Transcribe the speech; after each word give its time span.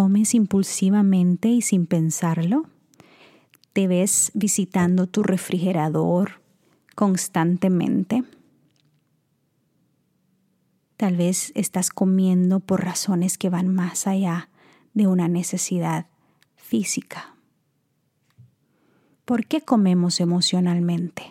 ¿Comes 0.00 0.32
impulsivamente 0.36 1.48
y 1.48 1.60
sin 1.60 1.86
pensarlo? 1.86 2.66
¿Te 3.72 3.88
ves 3.88 4.30
visitando 4.32 5.08
tu 5.08 5.24
refrigerador 5.24 6.40
constantemente? 6.94 8.22
Tal 10.96 11.16
vez 11.16 11.50
estás 11.56 11.90
comiendo 11.90 12.60
por 12.60 12.84
razones 12.84 13.38
que 13.38 13.48
van 13.48 13.74
más 13.74 14.06
allá 14.06 14.50
de 14.94 15.08
una 15.08 15.26
necesidad 15.26 16.06
física. 16.54 17.34
¿Por 19.24 19.46
qué 19.46 19.62
comemos 19.62 20.20
emocionalmente? 20.20 21.24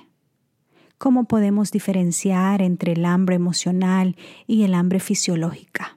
¿Cómo 0.98 1.24
podemos 1.24 1.72
diferenciar 1.72 2.62
entre 2.62 2.92
el 2.92 3.06
hambre 3.06 3.38
emocional 3.38 4.18
y 4.46 4.64
el 4.64 4.74
hambre 4.74 5.00
fisiológica? 5.00 5.97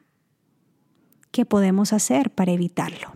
¿Qué 1.31 1.45
podemos 1.45 1.93
hacer 1.93 2.31
para 2.31 2.51
evitarlo? 2.51 3.13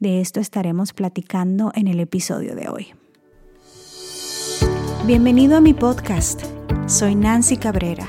De 0.00 0.20
esto 0.20 0.40
estaremos 0.40 0.92
platicando 0.92 1.70
en 1.74 1.86
el 1.86 2.00
episodio 2.00 2.56
de 2.56 2.68
hoy. 2.68 2.88
Bienvenido 5.06 5.56
a 5.56 5.60
mi 5.60 5.74
podcast. 5.74 6.42
Soy 6.88 7.14
Nancy 7.14 7.56
Cabrera 7.56 8.08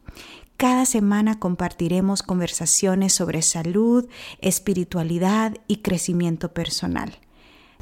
Cada 0.61 0.85
semana 0.85 1.39
compartiremos 1.39 2.21
conversaciones 2.21 3.13
sobre 3.13 3.41
salud, 3.41 4.07
espiritualidad 4.41 5.57
y 5.65 5.77
crecimiento 5.77 6.53
personal. 6.53 7.17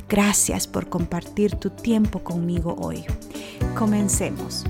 Gracias 0.07 0.65
por 0.65 0.87
compartir 0.87 1.55
tu 1.55 1.71
tiempo 1.71 2.23
conmigo 2.23 2.77
hoy. 2.79 3.03
Comencemos. 3.75 4.63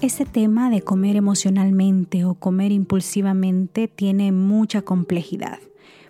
Este 0.00 0.26
tema 0.26 0.70
de 0.70 0.82
comer 0.82 1.14
emocionalmente 1.14 2.24
o 2.24 2.34
comer 2.34 2.72
impulsivamente 2.72 3.86
tiene 3.86 4.32
mucha 4.32 4.82
complejidad 4.82 5.60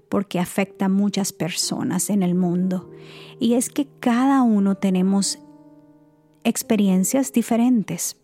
porque 0.08 0.40
afecta 0.40 0.86
a 0.86 0.88
muchas 0.88 1.34
personas 1.34 2.08
en 2.08 2.22
el 2.22 2.34
mundo. 2.34 2.90
Y 3.38 3.56
es 3.56 3.68
que 3.68 3.88
cada 4.00 4.42
uno 4.42 4.76
tenemos 4.76 5.38
experiencias 6.44 7.30
diferentes. 7.30 8.23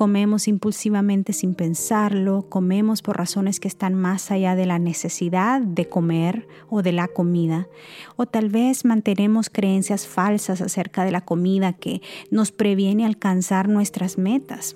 Comemos 0.00 0.48
impulsivamente 0.48 1.34
sin 1.34 1.54
pensarlo, 1.54 2.48
comemos 2.48 3.02
por 3.02 3.18
razones 3.18 3.60
que 3.60 3.68
están 3.68 3.92
más 3.92 4.30
allá 4.30 4.56
de 4.56 4.64
la 4.64 4.78
necesidad 4.78 5.60
de 5.60 5.90
comer 5.90 6.48
o 6.70 6.80
de 6.80 6.92
la 6.92 7.06
comida, 7.06 7.68
o 8.16 8.24
tal 8.24 8.48
vez 8.48 8.86
mantenemos 8.86 9.50
creencias 9.50 10.06
falsas 10.06 10.62
acerca 10.62 11.04
de 11.04 11.10
la 11.10 11.20
comida 11.20 11.74
que 11.74 12.00
nos 12.30 12.50
previene 12.50 13.04
alcanzar 13.04 13.68
nuestras 13.68 14.16
metas. 14.16 14.74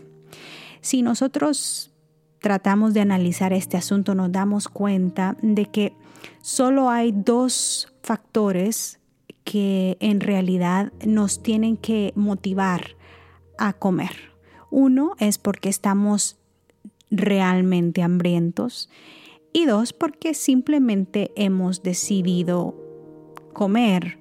Si 0.82 1.00
nosotros 1.00 1.90
tratamos 2.38 2.92
de 2.92 3.00
analizar 3.00 3.54
este 3.54 3.78
asunto, 3.78 4.14
nos 4.14 4.30
damos 4.30 4.68
cuenta 4.68 5.38
de 5.40 5.64
que 5.64 5.96
solo 6.42 6.90
hay 6.90 7.12
dos 7.12 7.94
factores 8.02 9.00
que 9.42 9.96
en 10.00 10.20
realidad 10.20 10.92
nos 11.06 11.42
tienen 11.42 11.78
que 11.78 12.12
motivar 12.14 12.88
a 13.56 13.72
comer 13.72 14.33
uno 14.74 15.14
es 15.20 15.38
porque 15.38 15.68
estamos 15.68 16.36
realmente 17.08 18.02
hambrientos 18.02 18.90
y 19.52 19.66
dos 19.66 19.92
porque 19.92 20.34
simplemente 20.34 21.30
hemos 21.36 21.84
decidido 21.84 22.74
comer 23.52 24.18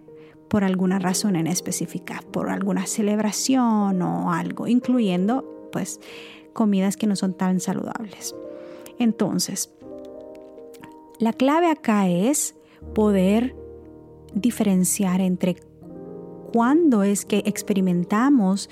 por 0.50 0.64
alguna 0.64 1.00
razón 1.00 1.36
en 1.36 1.48
específica, 1.48 2.22
por 2.30 2.52
alguna 2.52 2.86
celebración 2.86 4.00
o 4.04 4.32
algo, 4.32 4.68
incluyendo 4.68 5.70
pues 5.72 6.00
comidas 6.54 6.98
que 6.98 7.08
no 7.08 7.16
son 7.16 7.34
tan 7.34 7.60
saludables. 7.60 8.36
Entonces, 9.00 9.72
la 11.18 11.34
clave 11.34 11.72
acá 11.72 12.08
es 12.08 12.54
poder 12.94 13.56
diferenciar 14.36 15.20
entre 15.20 15.56
cuándo 16.54 17.02
es 17.02 17.26
que 17.26 17.42
experimentamos 17.48 18.70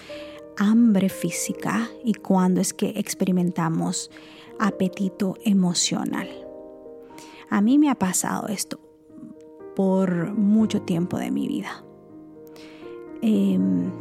hambre 0.62 1.10
física 1.10 1.90
y 2.04 2.14
cuándo 2.14 2.62
es 2.62 2.72
que 2.72 2.94
experimentamos 2.96 4.12
apetito 4.60 5.34
emocional. 5.44 6.30
A 7.50 7.62
mí 7.62 7.80
me 7.80 7.90
ha 7.90 7.96
pasado 7.96 8.48
esto 8.48 8.80
por 9.76 10.34
mucho 10.34 10.84
tiempo 10.84 11.18
de 11.18 11.32
mi 11.32 11.48
vida. 11.48 11.84
Em, 13.24 13.92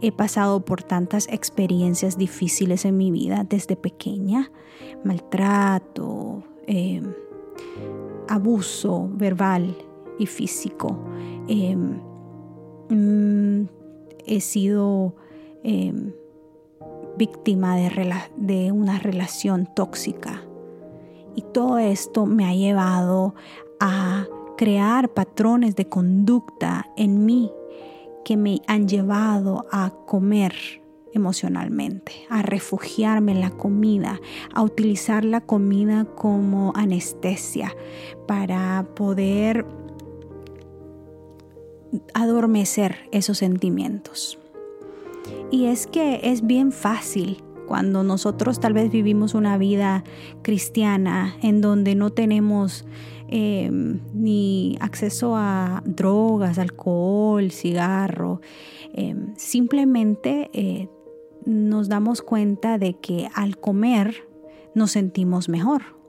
he 0.00 0.12
pasado 0.12 0.64
por 0.64 0.84
tantas 0.84 1.26
experiencias 1.28 2.16
difíciles 2.16 2.84
en 2.84 2.96
mi 2.96 3.10
vida 3.10 3.44
desde 3.48 3.74
pequeña, 3.74 4.52
maltrato, 5.04 6.44
em, 6.68 7.12
abuso 8.28 9.10
verbal 9.14 9.76
y 10.20 10.26
físico. 10.26 10.96
Em, 11.48 12.00
mm, 12.88 13.68
he 14.26 14.40
sido 14.40 15.16
Em, 15.64 16.12
víctima 17.16 17.76
de, 17.76 18.14
de 18.36 18.72
una 18.72 18.98
relación 18.98 19.68
tóxica. 19.74 20.42
Y 21.34 21.42
todo 21.42 21.78
esto 21.78 22.26
me 22.26 22.46
ha 22.46 22.54
llevado 22.54 23.34
a 23.80 24.26
crear 24.56 25.08
patrones 25.08 25.76
de 25.76 25.88
conducta 25.88 26.86
en 26.96 27.24
mí 27.26 27.50
que 28.24 28.36
me 28.36 28.60
han 28.66 28.88
llevado 28.88 29.66
a 29.70 29.90
comer 30.06 30.54
emocionalmente, 31.12 32.12
a 32.30 32.42
refugiarme 32.42 33.32
en 33.32 33.40
la 33.40 33.50
comida, 33.50 34.20
a 34.54 34.62
utilizar 34.62 35.24
la 35.24 35.42
comida 35.42 36.06
como 36.16 36.72
anestesia 36.74 37.74
para 38.26 38.86
poder 38.94 39.66
adormecer 42.14 43.08
esos 43.10 43.38
sentimientos. 43.38 44.41
Y 45.52 45.66
es 45.66 45.86
que 45.86 46.18
es 46.22 46.46
bien 46.46 46.72
fácil 46.72 47.44
cuando 47.68 48.02
nosotros 48.02 48.58
tal 48.58 48.72
vez 48.72 48.90
vivimos 48.90 49.34
una 49.34 49.58
vida 49.58 50.02
cristiana 50.40 51.36
en 51.42 51.60
donde 51.60 51.94
no 51.94 52.08
tenemos 52.08 52.86
em, 53.28 54.00
ni 54.14 54.78
acceso 54.80 55.36
a 55.36 55.82
drogas, 55.84 56.58
alcohol, 56.58 57.50
cigarro, 57.50 58.40
em, 58.94 59.34
simplemente 59.36 60.48
eh, 60.54 60.88
nos 61.44 61.90
damos 61.90 62.22
cuenta 62.22 62.78
de 62.78 62.94
que 62.94 63.28
al 63.34 63.58
comer 63.58 64.26
nos 64.74 64.92
sentimos 64.92 65.50
mejor 65.50 66.01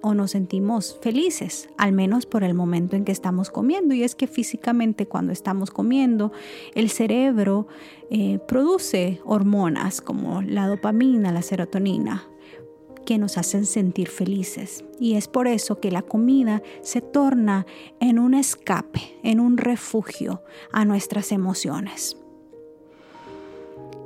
o 0.00 0.14
nos 0.14 0.32
sentimos 0.32 0.98
felices, 1.02 1.68
al 1.76 1.92
menos 1.92 2.26
por 2.26 2.44
el 2.44 2.54
momento 2.54 2.96
en 2.96 3.04
que 3.04 3.12
estamos 3.12 3.50
comiendo. 3.50 3.94
Y 3.94 4.02
es 4.02 4.14
que 4.14 4.26
físicamente 4.26 5.06
cuando 5.06 5.32
estamos 5.32 5.70
comiendo, 5.70 6.32
el 6.74 6.90
cerebro 6.90 7.66
eh, 8.10 8.38
produce 8.46 9.20
hormonas 9.24 10.00
como 10.00 10.42
la 10.42 10.66
dopamina, 10.66 11.32
la 11.32 11.42
serotonina, 11.42 12.28
que 13.04 13.18
nos 13.18 13.38
hacen 13.38 13.66
sentir 13.66 14.08
felices. 14.08 14.84
Y 15.00 15.14
es 15.14 15.28
por 15.28 15.48
eso 15.48 15.80
que 15.80 15.90
la 15.90 16.02
comida 16.02 16.62
se 16.82 17.00
torna 17.00 17.66
en 18.00 18.18
un 18.18 18.34
escape, 18.34 19.18
en 19.22 19.40
un 19.40 19.56
refugio 19.56 20.42
a 20.72 20.84
nuestras 20.84 21.32
emociones. 21.32 22.16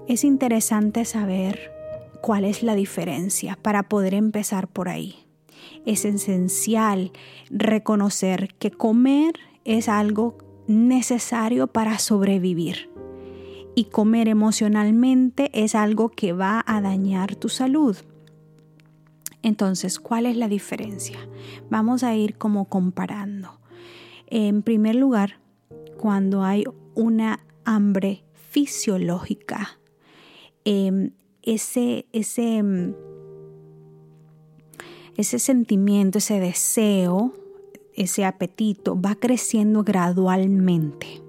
Es 0.09 0.25
interesante 0.25 1.05
saber 1.05 1.71
cuál 2.21 2.45
es 2.45 2.63
la 2.63 2.75
diferencia 2.75 3.59
para 3.61 3.89
poder 3.89 4.15
empezar 4.15 4.69
por 4.69 4.89
ahí 4.89 5.23
es 5.87 6.05
esencial 6.05 7.13
reconocer 7.51 8.55
que 8.59 8.71
comer 8.71 9.35
es 9.65 9.89
algo 9.89 10.39
necesario 10.67 11.67
para 11.67 11.99
sobrevivir. 11.99 12.91
Y 13.75 13.85
comer 13.85 14.29
emocionalmente 14.29 15.51
es 15.55 15.75
algo 15.75 16.11
que 16.11 16.33
va 16.33 16.63
a 16.67 16.81
dañar 16.81 17.37
tu 17.37 17.49
salud. 17.49 17.97
Entonces, 19.43 19.99
¿cuál 19.99 20.27
es 20.27 20.37
la 20.37 20.49
diferencia? 20.49 21.19
Vamos 21.71 22.03
a 22.03 22.15
ir 22.15 22.37
como 22.37 22.67
comparando. 22.67 23.61
En 24.27 24.63
primer 24.63 24.95
lugar, 24.95 25.41
cuando 25.97 26.43
hay 26.43 26.65
una 26.95 27.41
hambre 27.65 28.25
fisiológica, 28.35 29.79
em, 30.65 31.11
ese, 31.43 32.07
ese 32.13 32.59
em, 32.59 32.95
ese 35.17 35.39
sentimiento, 35.39 36.19
ese 36.19 36.41
deseo, 36.41 37.33
ese 37.95 38.25
apetito 38.25 39.01
va 39.01 39.15
creciendo 39.15 39.85
gradualmente. 39.85 41.23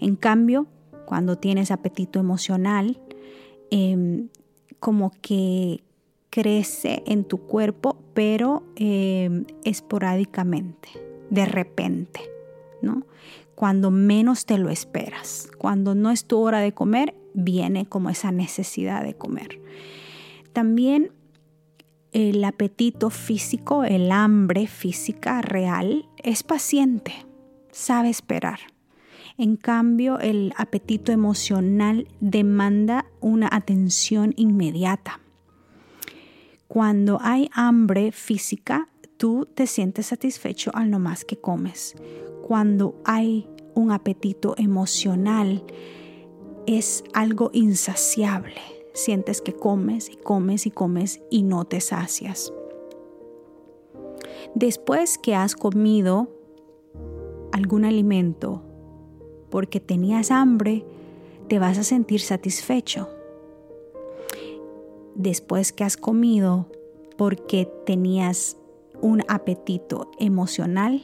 En 0.00 0.16
cambio, 0.16 0.66
cuando 1.04 1.36
tienes 1.36 1.70
apetito 1.70 2.18
emocional, 2.18 3.00
em, 3.70 4.28
como 4.80 5.12
que 5.20 5.82
crece 6.30 7.02
en 7.06 7.24
tu 7.24 7.38
cuerpo, 7.38 7.96
pero 8.14 8.62
em, 8.76 9.44
esporádicamente, 9.64 10.88
de 11.30 11.46
repente, 11.46 12.20
¿no? 12.82 13.04
Cuando 13.54 13.90
menos 13.90 14.46
te 14.46 14.56
lo 14.56 14.70
esperas, 14.70 15.48
cuando 15.58 15.94
no 15.94 16.10
es 16.10 16.24
tu 16.26 16.38
hora 16.38 16.60
de 16.60 16.72
comer, 16.72 17.14
viene 17.34 17.86
como 17.86 18.10
esa 18.10 18.30
necesidad 18.30 19.02
de 19.02 19.14
comer. 19.14 19.60
También 20.52 21.10
el 22.18 22.42
apetito 22.42 23.10
físico, 23.10 23.84
el 23.84 24.10
hambre 24.10 24.66
física 24.66 25.40
real, 25.40 26.08
es 26.20 26.42
paciente, 26.42 27.12
sabe 27.70 28.10
esperar. 28.10 28.58
En 29.36 29.54
cambio, 29.54 30.18
el 30.18 30.52
apetito 30.56 31.12
emocional 31.12 32.08
demanda 32.18 33.06
una 33.20 33.48
atención 33.52 34.34
inmediata. 34.36 35.20
Cuando 36.66 37.20
hay 37.22 37.50
hambre 37.52 38.10
física, 38.10 38.88
tú 39.16 39.46
te 39.54 39.68
sientes 39.68 40.06
satisfecho 40.06 40.72
al 40.74 40.90
no 40.90 40.98
más 40.98 41.24
que 41.24 41.36
comes. 41.36 41.94
Cuando 42.42 43.00
hay 43.04 43.46
un 43.74 43.92
apetito 43.92 44.56
emocional, 44.58 45.62
es 46.66 47.04
algo 47.14 47.50
insaciable 47.54 48.77
sientes 48.98 49.40
que 49.40 49.54
comes 49.54 50.10
y 50.10 50.16
comes 50.16 50.66
y 50.66 50.70
comes 50.70 51.20
y 51.30 51.42
no 51.42 51.64
te 51.64 51.80
sacias. 51.80 52.52
Después 54.54 55.18
que 55.18 55.34
has 55.34 55.54
comido 55.54 56.28
algún 57.52 57.84
alimento 57.84 58.62
porque 59.50 59.80
tenías 59.80 60.30
hambre, 60.30 60.84
te 61.48 61.58
vas 61.58 61.78
a 61.78 61.84
sentir 61.84 62.20
satisfecho. 62.20 63.08
Después 65.14 65.72
que 65.72 65.84
has 65.84 65.96
comido 65.96 66.66
porque 67.16 67.68
tenías 67.86 68.56
un 69.00 69.22
apetito 69.28 70.10
emocional, 70.18 71.02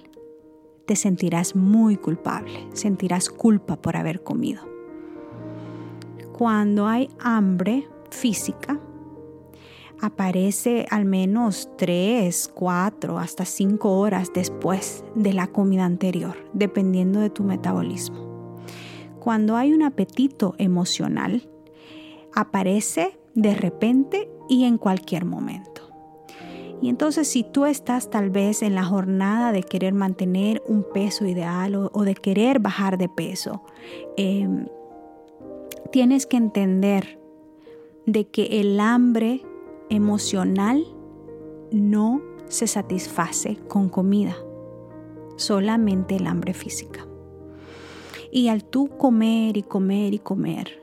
te 0.86 0.96
sentirás 0.96 1.56
muy 1.56 1.96
culpable, 1.96 2.68
sentirás 2.74 3.30
culpa 3.30 3.76
por 3.76 3.96
haber 3.96 4.22
comido 4.22 4.73
cuando 6.36 6.88
hay 6.88 7.08
hambre 7.20 7.86
física, 8.10 8.80
aparece 10.00 10.84
al 10.90 11.04
menos 11.04 11.68
3, 11.78 12.50
4, 12.52 13.18
hasta 13.20 13.44
5 13.44 13.98
horas 13.98 14.32
después 14.34 15.04
de 15.14 15.32
la 15.32 15.46
comida 15.46 15.84
anterior, 15.84 16.36
dependiendo 16.52 17.20
de 17.20 17.30
tu 17.30 17.44
metabolismo. 17.44 18.58
Cuando 19.20 19.56
hay 19.56 19.72
un 19.72 19.84
apetito 19.84 20.56
emocional, 20.58 21.48
aparece 22.34 23.16
de 23.34 23.54
repente 23.54 24.28
y 24.48 24.64
en 24.64 24.76
cualquier 24.76 25.24
momento. 25.24 25.82
Y 26.82 26.88
entonces 26.88 27.28
si 27.28 27.44
tú 27.44 27.64
estás 27.64 28.10
tal 28.10 28.30
vez 28.30 28.62
en 28.62 28.74
la 28.74 28.84
jornada 28.84 29.52
de 29.52 29.62
querer 29.62 29.94
mantener 29.94 30.64
un 30.66 30.84
peso 30.92 31.26
ideal 31.26 31.76
o, 31.76 32.02
de 32.02 32.16
querer 32.16 32.58
bajar 32.58 32.98
de 32.98 33.08
peso, 33.08 33.62
em, 34.16 34.66
tienes 35.94 36.26
que 36.26 36.36
entender 36.36 37.20
de 38.04 38.26
que 38.26 38.58
el 38.60 38.80
hambre 38.80 39.42
emocional 39.90 40.84
no 41.70 42.20
se 42.48 42.66
satisface 42.66 43.58
con 43.68 43.88
comida, 43.88 44.34
solamente 45.36 46.16
el 46.16 46.26
hambre 46.26 46.52
física. 46.52 47.06
Y 48.32 48.48
al 48.48 48.64
tú 48.64 48.88
comer 48.98 49.56
y 49.56 49.62
comer 49.62 50.14
y 50.14 50.18
comer 50.18 50.82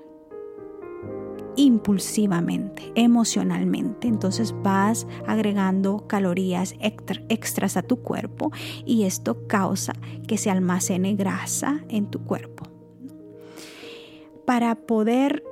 impulsivamente, 1.57 2.93
emocionalmente, 2.95 4.07
entonces 4.07 4.55
vas 4.63 5.07
agregando 5.27 6.07
calorías 6.07 6.73
extras 6.79 7.75
a 7.75 7.81
tu 7.81 7.97
cuerpo 7.97 8.53
y 8.85 9.03
esto 9.03 9.45
causa 9.45 9.91
que 10.25 10.37
se 10.37 10.49
almacene 10.49 11.15
grasa 11.15 11.83
en 11.89 12.05
tu 12.05 12.23
cuerpo 12.23 12.70
para 14.51 14.75
poder 14.75 15.45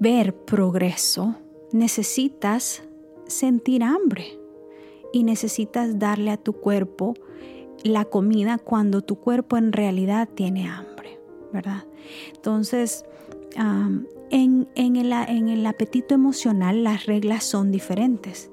ver 0.00 0.34
progreso, 0.34 1.34
necesitas 1.70 2.82
sentir 3.26 3.82
hambre 3.82 4.38
y 5.12 5.24
necesitas 5.24 5.98
darle 5.98 6.30
a 6.30 6.38
tu 6.38 6.54
cuerpo 6.54 7.12
la 7.84 8.06
comida 8.06 8.56
cuando 8.56 9.02
tu 9.02 9.16
cuerpo 9.16 9.58
en 9.58 9.74
realidad 9.74 10.30
tiene 10.34 10.66
hambre, 10.66 11.20
¿verdad? 11.52 11.84
Entonces, 12.34 13.04
en, 13.54 14.66
el, 14.74 15.66
apetito 15.66 16.14
emocional 16.14 16.84
las 16.84 17.04
reglas 17.04 17.44
son 17.44 17.70
diferentes. 17.70 18.50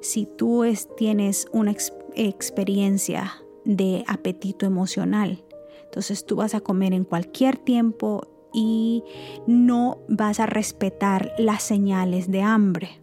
Si 0.00 0.26
tú 0.26 0.62
tienes 0.96 1.48
una 1.50 1.74
experiencia 2.14 3.32
de 3.64 4.04
apetito 4.06 4.64
emocional, 4.64 5.42
entonces 5.88 6.26
tú 6.26 6.36
vas 6.36 6.54
a 6.54 6.60
comer 6.60 6.92
en 6.92 7.04
cualquier 7.04 7.56
tiempo 7.56 8.28
y 8.52 9.02
no 9.46 9.98
vas 10.06 10.38
a 10.38 10.44
respetar 10.44 11.32
las 11.38 11.62
señales 11.62 12.30
de 12.30 12.42
hambre 12.42 13.00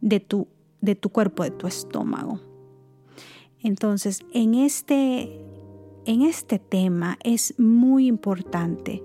de 0.00 0.18
tu, 0.18 0.48
de 0.80 0.96
tu 0.96 1.10
cuerpo, 1.10 1.44
de 1.44 1.52
tu 1.52 1.68
estómago. 1.68 2.40
Entonces, 3.60 4.26
en 4.32 4.54
este, 4.54 5.40
en 6.04 6.22
este 6.22 6.58
tema 6.58 7.16
es 7.22 7.58
muy 7.58 8.08
importante 8.08 9.02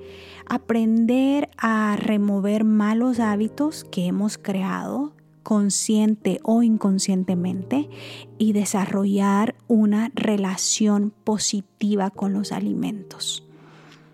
aprender 0.47 1.49
a 1.57 1.95
remover 1.95 2.63
malos 2.63 3.19
hábitos 3.19 3.83
que 3.83 4.07
hemos 4.07 4.39
creado 4.39 5.13
consciente 5.43 6.39
o 6.43 6.63
inconscientemente 6.63 7.89
y 8.37 8.53
desarrollar 8.53 9.55
una 9.67 10.11
relación 10.13 11.11
positiva 11.23 12.09
con 12.09 12.33
los 12.33 12.51
alimentos. 12.51 13.45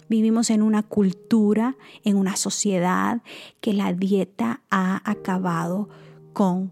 Vivimos 0.07 0.50
en 0.51 0.62
una 0.62 0.83
cultura, 0.83 1.77
en 2.04 2.18
una 2.18 2.36
sociedad 2.36 3.22
que 3.60 3.74
la 3.74 3.92
dieta 3.92 4.62
ha 4.69 5.01
acabado 5.10 5.89
con 6.33 6.72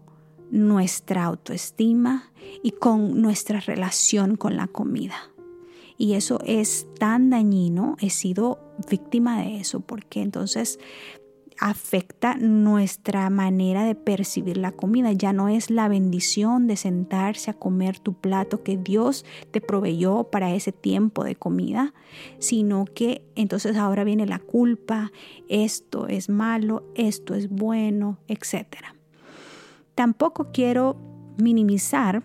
nuestra 0.50 1.24
autoestima 1.24 2.30
y 2.62 2.72
con 2.72 3.20
nuestra 3.20 3.58
relación 3.60 4.36
con 4.36 4.56
la 4.56 4.68
comida. 4.68 5.16
Y 5.96 6.14
eso 6.14 6.38
es 6.44 6.86
tan 6.98 7.30
dañino, 7.30 7.96
he 8.00 8.10
sido 8.10 8.58
víctima 8.90 9.42
de 9.42 9.58
eso, 9.58 9.80
porque 9.80 10.22
entonces 10.22 10.78
afecta 11.60 12.36
nuestra 12.36 13.30
manera 13.30 13.84
de 13.84 13.94
percibir 13.94 14.56
la 14.56 14.72
comida. 14.72 15.12
Ya 15.12 15.32
no 15.32 15.48
es 15.48 15.70
la 15.70 15.88
bendición 15.88 16.66
de 16.66 16.76
sentarse 16.76 17.50
a 17.50 17.54
comer 17.54 17.98
tu 17.98 18.14
plato 18.14 18.62
que 18.62 18.76
Dios 18.76 19.24
te 19.50 19.60
proveyó 19.60 20.24
para 20.24 20.54
ese 20.54 20.72
tiempo 20.72 21.24
de 21.24 21.36
comida, 21.36 21.94
sino 22.38 22.84
que 22.86 23.22
entonces 23.34 23.76
ahora 23.76 24.04
viene 24.04 24.26
la 24.26 24.38
culpa, 24.38 25.12
esto 25.48 26.08
es 26.08 26.28
malo, 26.28 26.84
esto 26.94 27.34
es 27.34 27.48
bueno, 27.48 28.18
etc. 28.28 28.66
Tampoco 29.94 30.50
quiero 30.52 30.96
minimizar 31.38 32.22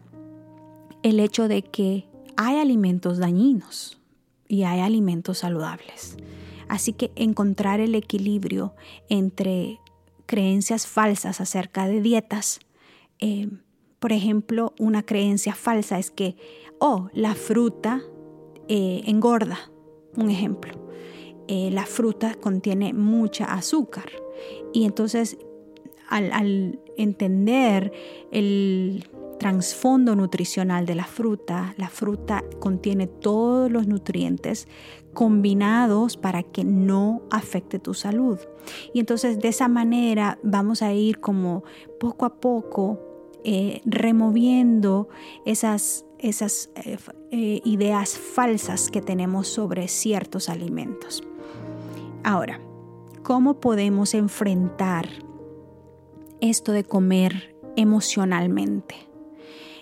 el 1.03 1.19
hecho 1.19 1.48
de 1.48 1.62
que 1.62 2.07
hay 2.36 2.57
alimentos 2.57 3.17
dañinos 3.17 4.00
y 4.48 4.63
hay 4.63 4.79
alimentos 4.79 5.39
saludables. 5.39 6.17
Así 6.69 6.93
que 6.93 7.11
encontrar 7.15 7.79
el 7.79 7.95
equilibrio 7.95 8.75
entre 9.09 9.79
creencias 10.27 10.88
falsas 10.88 11.41
acerca 11.41 11.88
de 11.88 12.01
dietas. 12.01 12.59
Eh, 13.19 13.49
por 13.99 14.13
ejemplo, 14.13 14.73
una 14.79 15.03
creencia 15.03 15.55
falsa 15.55 15.99
es 15.99 16.11
que, 16.11 16.38
oh, 16.79 17.09
la 17.11 17.35
fruta 17.35 18.01
eh, 18.67 19.01
engorda. 19.05 19.71
Un 20.15 20.29
ejemplo. 20.29 20.71
Eh, 21.47 21.71
la 21.71 21.85
fruta 21.85 22.35
contiene 22.35 22.93
mucha 22.93 23.45
azúcar. 23.45 24.11
Y 24.71 24.85
entonces, 24.85 25.38
al 26.07 26.79
entender 26.97 27.91
el 28.31 29.09
trasfondo 29.39 30.15
nutricional 30.15 30.86
de 30.86 30.96
la 30.96 31.05
fruta, 31.05 31.74
la 31.77 31.89
fruta 31.89 32.43
contiene 32.60 33.08
todos 33.08 33.72
los 33.72 33.88
nutrientes 33.88 34.67
combinados 35.13 36.17
para 36.17 36.43
que 36.43 36.63
no 36.63 37.24
afecte 37.31 37.79
tu 37.79 37.93
salud. 37.93 38.38
Y 38.93 39.00
entonces 39.00 39.39
de 39.39 39.48
esa 39.48 39.67
manera 39.67 40.38
vamos 40.43 40.81
a 40.81 40.93
ir 40.93 41.19
como 41.19 41.63
poco 42.00 42.25
a 42.25 42.36
poco 42.36 43.00
eh, 43.43 43.81
removiendo 43.86 45.08
esas, 45.46 46.05
esas 46.19 46.69
eh, 46.75 46.98
eh, 47.31 47.62
ideas 47.63 48.17
falsas 48.17 48.89
que 48.89 49.01
tenemos 49.01 49.48
sobre 49.48 49.88
ciertos 49.88 50.50
alimentos. 50.50 51.24
Ahora, 52.24 52.60
¿cómo 53.24 53.62
podemos 53.62 54.13
enfrentar 54.13 55.08
esto 56.41 56.74
de 56.74 56.84
comer 56.84 57.55
emocionalmente? 57.77 59.08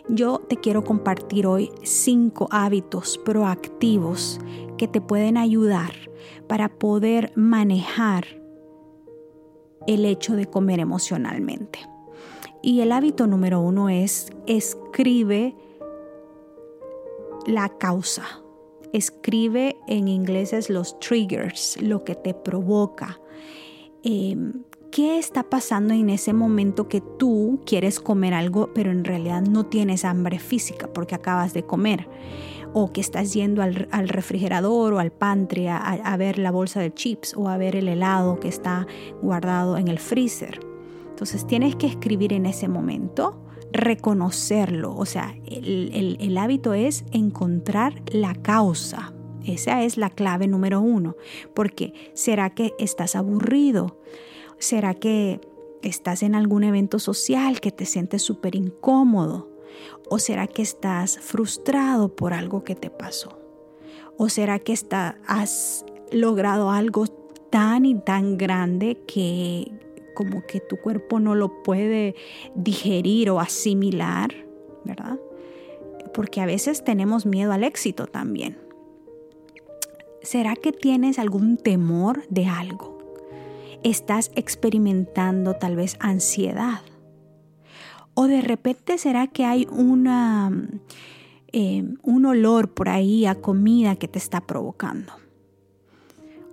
Yo 0.10 0.40
te 0.48 0.58
quiero 0.58 0.84
compartir 0.84 1.48
hoy 1.48 1.72
cinco 1.84 2.48
hábitos 2.52 3.18
proactivos 3.18 4.40
que 4.78 4.88
te 4.88 5.02
pueden 5.02 5.38
ayudar 5.38 5.94
para 6.48 6.70
poder 6.70 7.32
manejar 7.36 8.26
el 9.88 10.06
hecho 10.06 10.36
de 10.36 10.46
comer 10.46 10.80
emocionalmente. 10.80 11.80
Y 12.62 12.82
el 12.82 12.92
hábito 12.92 13.28
número 13.28 13.62
uno 13.62 13.90
es 13.90 14.32
escribe 14.46 15.56
la 17.46 17.70
causa. 17.78 18.24
Escribe 18.94 19.78
en 19.88 20.08
inglés 20.08 20.54
es 20.54 20.70
los 20.70 21.00
triggers, 21.00 21.82
lo 21.82 22.04
que 22.04 22.16
te 22.16 22.34
provoca. 22.34 23.20
Em, 24.04 24.64
¿Qué 24.98 25.20
está 25.20 25.44
pasando 25.44 25.94
en 25.94 26.10
ese 26.10 26.34
momento 26.34 26.88
que 26.88 27.02
tú 27.02 27.60
quieres 27.68 28.00
comer 28.00 28.34
algo, 28.34 28.72
pero 28.74 28.90
en 28.90 29.04
realidad 29.04 29.44
no 29.44 29.64
tienes 29.64 30.04
hambre 30.04 30.40
física 30.40 30.92
porque 30.92 31.14
acabas 31.14 31.54
de 31.54 31.62
comer? 31.62 32.10
O 32.74 32.92
que 32.92 33.00
estás 33.00 33.32
yendo 33.32 33.62
al, 33.62 33.76
refrigerador 34.08 34.94
o 34.94 35.00
al 35.00 35.12
pantry 35.12 35.68
a, 35.68 36.16
ver 36.18 36.40
la 36.40 36.50
bolsa 36.50 36.80
de 36.80 36.92
chips 36.92 37.36
o 37.38 37.48
a 37.48 37.58
ver 37.58 37.76
el 37.76 37.88
helado 37.90 38.40
que 38.40 38.48
está 38.48 38.88
guardado 39.22 39.78
en 39.78 39.88
el 39.88 40.00
freezer. 40.00 40.62
Entonces 41.12 41.46
tienes 41.46 41.76
que 41.76 41.86
escribir 41.86 42.34
en 42.34 42.48
ese 42.48 42.68
momento, 42.68 43.40
reconocerlo. 43.72 44.96
O 44.96 45.06
sea, 45.06 45.38
el, 45.46 46.18
el 46.20 46.38
hábito 46.40 46.74
es 46.74 47.06
encontrar 47.12 48.02
la 48.12 48.34
causa. 48.34 49.14
Esa 49.46 49.84
es 49.84 49.96
la 49.96 50.10
clave 50.10 50.48
número 50.48 50.82
uno. 50.82 51.16
Porque 51.54 51.94
será 52.16 52.50
que 52.50 52.74
estás 52.80 53.16
aburrido 53.16 54.00
¿Será 54.60 54.94
que 54.94 55.40
estás 55.82 56.24
en 56.24 56.36
algún 56.36 56.64
evento 56.64 57.00
social 57.00 57.60
que 57.60 57.72
te 57.72 57.86
sientes 57.86 58.22
súper 58.22 58.56
incómodo? 58.56 59.50
¿O 60.10 60.20
será 60.20 60.48
que 60.48 60.62
estás 60.62 61.20
frustrado 61.20 62.16
por 62.16 62.34
algo 62.34 62.64
que 62.64 62.76
te 62.76 62.90
pasó? 62.90 63.40
¿O 64.18 64.30
será 64.30 64.60
que 64.60 64.74
has 65.28 65.86
logrado 66.12 66.72
algo 66.72 67.06
tan 67.50 67.86
y 67.86 67.96
tan 67.96 68.38
grande 68.38 68.98
que 69.06 69.72
como 70.16 70.42
que 70.48 70.60
tu 70.60 70.78
cuerpo 70.78 71.20
no 71.20 71.36
lo 71.36 71.62
puede 71.62 72.16
digerir 72.56 73.30
o 73.30 73.40
asimilar, 73.40 74.34
¿verdad? 74.84 75.20
Porque 76.14 76.42
a 76.42 76.48
veces 76.48 76.84
tenemos 76.84 77.28
miedo 77.28 77.52
al 77.52 77.64
éxito 77.64 78.08
también. 78.08 78.58
¿Será 80.24 80.56
que 80.56 80.72
tienes 80.72 81.20
algún 81.20 81.58
temor 81.58 82.24
de 82.30 82.48
algo? 82.48 82.97
Estás 83.84 84.32
experimentando 84.36 85.56
tal 85.56 85.76
vez 85.76 85.98
ansiedad. 86.00 86.82
O 88.14 88.28
de 88.28 88.42
repente 88.42 88.98
será 88.98 89.28
que 89.28 89.46
hay 89.46 89.68
una, 89.70 90.52
eh, 91.52 91.84
un 92.02 92.26
olor 92.26 92.74
por 92.74 92.90
ahí 92.90 93.26
a 93.26 93.36
comida 93.36 93.96
que 93.96 94.08
te 94.08 94.18
está 94.18 94.42
provocando. 94.42 95.14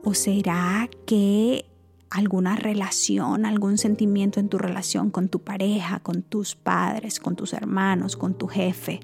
O 0.03 0.13
será 0.13 0.91
que 1.07 1.65
alguna 2.11 2.55
relación, 2.55 3.47
algún 3.47 3.79
sentimiento 3.79 4.39
en 4.39 4.49
tu 4.49 4.59
relación 4.59 5.11
con 5.11 5.29
tu 5.29 5.41
pareja, 5.41 6.01
con 6.01 6.23
tus 6.23 6.55
padres, 6.55 7.19
con 7.19 7.35
tus 7.35 7.53
hermanos, 7.53 8.17
con 8.17 8.35
tu 8.35 8.47
jefe, 8.47 9.01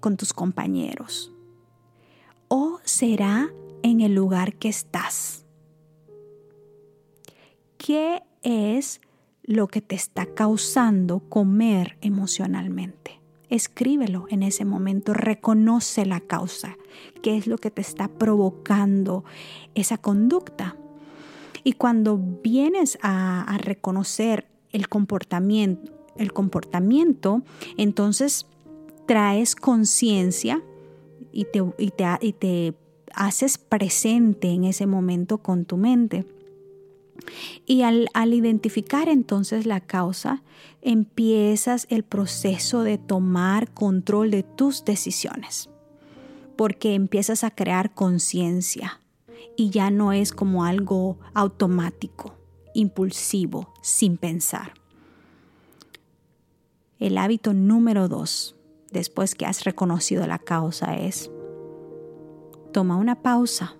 con 0.00 0.16
tus 0.16 0.32
compañeros. 0.32 1.32
O 2.48 2.80
será 2.84 3.48
en 3.82 4.00
el 4.00 4.14
lugar 4.14 4.56
que 4.56 4.68
estás 4.68 5.43
¿Qué 7.86 8.22
es 8.42 9.02
lo 9.42 9.68
que 9.68 9.82
te 9.82 9.94
está 9.94 10.24
causando 10.24 11.20
comer 11.28 11.98
emocionalmente? 12.00 13.20
Escríbelo 13.50 14.24
en 14.30 14.42
ese 14.42 14.64
momento, 14.64 15.12
reconoce 15.12 16.06
la 16.06 16.20
causa, 16.20 16.78
qué 17.22 17.36
es 17.36 17.46
lo 17.46 17.58
que 17.58 17.70
te 17.70 17.82
está 17.82 18.08
provocando 18.08 19.22
esa 19.74 19.98
conducta. 19.98 20.76
Y 21.62 21.74
cuando 21.74 22.18
vienes 22.42 22.96
a, 23.02 23.54
reconocer 23.58 24.46
el 24.72 24.88
comportamiento, 24.88 25.92
el 26.16 26.32
comportamiento, 26.32 27.42
entonces 27.76 28.46
traes 29.04 29.54
conciencia 29.54 30.62
y 31.32 31.44
te, 31.44 31.62
y 31.76 32.32
te 32.32 32.74
haces 33.12 33.58
presente 33.58 34.48
en 34.52 34.64
ese 34.64 34.86
momento 34.86 35.36
con 35.36 35.66
tu 35.66 35.76
mente. 35.76 36.24
Y 37.66 37.82
al, 37.82 38.08
identificar 38.32 39.08
entonces 39.08 39.66
la 39.66 39.80
causa, 39.80 40.42
empiezas 40.82 41.86
el 41.90 42.02
proceso 42.02 42.82
de 42.82 42.98
tomar 42.98 43.72
control 43.72 44.30
de 44.30 44.42
tus 44.42 44.84
decisiones, 44.84 45.70
porque 46.56 46.94
empiezas 46.94 47.44
a 47.44 47.50
crear 47.50 47.94
conciencia. 47.94 49.00
Y 49.56 49.70
ya 49.70 49.90
no 49.90 50.12
es 50.12 50.32
como 50.32 50.64
algo 50.64 51.18
automático, 51.32 52.34
impulsivo, 52.74 53.72
sin 53.82 54.16
pensar. 54.16 54.74
El 56.98 57.18
hábito 57.18 57.52
número 57.54 58.08
dos, 58.08 58.56
después 58.90 59.34
que 59.34 59.46
has 59.46 59.64
reconocido 59.64 60.26
la 60.26 60.38
causa, 60.38 60.96
es 60.96 61.30
toma 62.72 62.96
una 62.96 63.22
pausa 63.22 63.76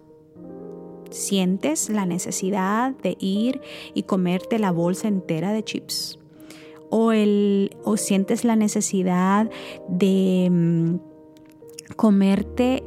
sientes 1.14 1.88
la 1.88 2.06
necesidad 2.06 2.90
de 2.90 3.16
ir 3.20 3.60
y 3.94 4.02
comerte 4.02 4.58
la 4.58 4.72
bolsa 4.72 5.08
entera 5.08 5.52
de 5.52 5.62
chips. 5.62 6.18
O, 6.90 7.12
el, 7.12 7.76
o 7.84 7.96
sientes 7.96 8.44
la 8.44 8.56
necesidad 8.56 9.50
de 9.88 10.48
mm, 10.50 10.96
comerte 11.96 12.82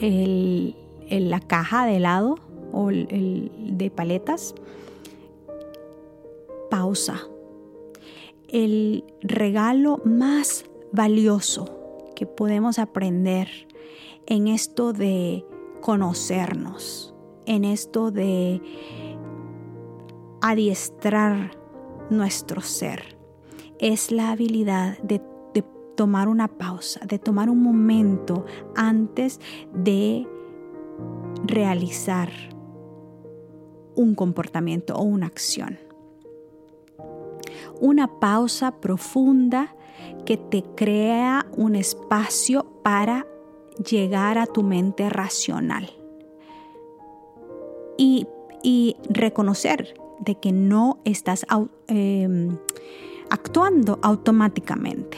la 1.09 1.39
caja 1.39 1.85
de 1.85 1.97
helado 1.97 2.35
o 2.73 2.89
de 2.89 3.91
paletas. 3.93 4.53
Pausa. 6.69 7.21
El 8.49 9.03
regalo 9.21 10.01
más 10.05 10.65
valioso 10.91 12.09
que 12.15 12.25
podemos 12.25 12.79
aprender 12.79 13.49
en 14.25 14.47
esto 14.47 14.93
de 14.93 15.45
conocernos, 15.81 17.13
en 17.47 17.65
esto 17.65 18.11
de 18.11 18.61
adiestrar 20.41 21.57
nuestro 22.09 22.61
ser. 22.61 23.17
Es 23.79 24.11
la 24.11 24.31
habilidad 24.31 24.99
de, 24.99 25.21
tomar 25.95 26.27
una 26.27 26.47
pausa, 26.47 26.99
de 27.07 27.17
tomar 27.17 27.49
un 27.49 27.63
momento 27.63 28.45
antes 28.75 29.39
de 29.73 30.27
realizar 31.43 32.29
un 33.95 34.13
comportamiento 34.13 34.93
o 34.93 35.01
una 35.01 35.25
acción. 35.25 35.79
Una 37.81 38.19
pausa 38.19 38.79
profunda 38.79 39.75
que 40.23 40.37
te 40.37 40.61
crea 40.75 41.47
un 41.57 41.75
espacio 41.75 42.63
para 42.83 43.25
llegar 43.83 44.37
a 44.37 44.45
tu 44.45 44.61
mente 44.61 45.09
racional 45.09 45.89
y, 47.97 48.27
reconocer 49.09 49.93
de 50.19 50.35
que 50.35 50.51
no 50.51 50.99
estás 51.05 51.45
em, 51.87 52.57
actuando 53.29 53.97
automáticamente. 54.01 55.17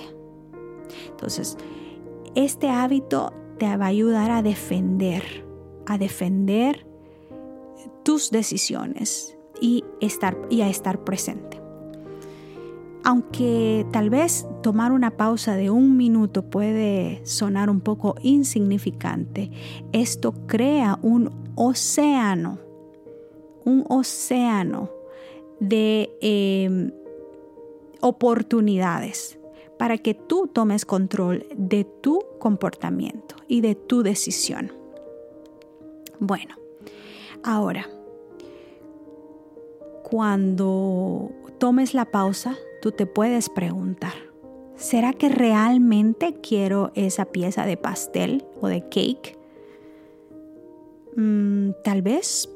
Entonces, 1.10 1.58
este 2.36 2.70
hábito 2.70 3.34
te 3.58 3.66
va 3.76 3.86
a 3.86 3.90
ayudar 3.90 4.32
a 4.32 4.42
defender, 4.42 5.46
a 5.88 5.98
defender 5.98 6.86
tus 8.04 8.32
decisiones 8.32 9.38
y, 9.60 9.84
estar, 10.00 10.38
y 10.50 10.62
a 10.62 10.70
estar 10.70 11.04
presente. 11.04 11.60
Aunque 13.04 13.86
tal 13.92 14.10
vez 14.10 14.48
tomar 14.62 14.92
una 14.92 15.12
pausa 15.12 15.56
de 15.56 15.70
un 15.70 15.98
minuto 15.98 16.44
puede 16.44 17.26
sonar 17.26 17.70
un 17.70 17.82
poco 17.82 18.16
insignificante, 18.22 19.52
esto 19.92 20.34
crea 20.48 21.00
un 21.02 21.32
océano 21.56 22.69
un 23.70 23.86
océano 23.88 24.90
de 25.60 26.10
em, 26.22 26.92
oportunidades 28.02 29.38
para 29.78 29.98
que 29.98 30.14
tú 30.14 30.48
tomes 30.48 30.86
control 30.86 31.46
de 31.56 31.86
tu 31.86 32.20
comportamiento 32.40 33.36
y 33.48 33.62
de 33.62 33.76
tu 33.76 34.04
decisión. 34.04 34.74
Bueno, 36.20 36.56
ahora, 37.44 37.88
cuando 40.04 41.32
tomes 41.60 41.94
la 41.94 42.06
pausa, 42.06 42.58
tú 42.82 42.92
te 42.92 43.06
puedes 43.06 43.50
preguntar, 43.50 44.14
¿será 44.76 45.14
que 45.14 45.30
realmente 45.30 46.36
quiero 46.42 46.92
esa 46.96 47.26
pieza 47.26 47.66
de 47.66 47.78
pastel 47.78 48.46
o 48.60 48.68
de 48.68 48.82
cake? 48.82 49.38
Mm, 51.16 51.72
tal 51.84 52.02
vez 52.02 52.50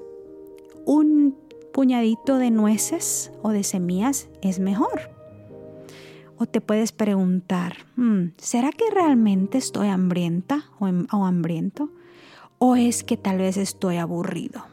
un 0.86 1.38
puñadito 1.74 2.38
de 2.38 2.52
nueces 2.52 3.32
o 3.42 3.50
de 3.50 3.64
semillas 3.64 4.30
es 4.42 4.60
mejor. 4.60 5.12
O 6.38 6.46
te 6.46 6.62
puedes 6.62 6.92
preguntar, 6.92 7.78
hmm, 7.96 8.34
¿será 8.38 8.72
que 8.72 8.90
realmente 8.92 9.58
estoy 9.58 9.88
hambrienta 9.88 10.66
o, 10.80 10.88
o 10.88 11.26
hambriento? 11.26 11.90
¿O 12.60 12.76
es 12.76 13.04
que 13.04 13.18
tal 13.18 13.38
vez 13.38 13.58
estoy 13.58 13.98
aburrido? 13.98 14.66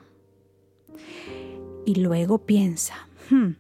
Y 1.87 1.97
luego 1.97 2.39
piensa, 2.39 2.95
hmm, 3.31 3.53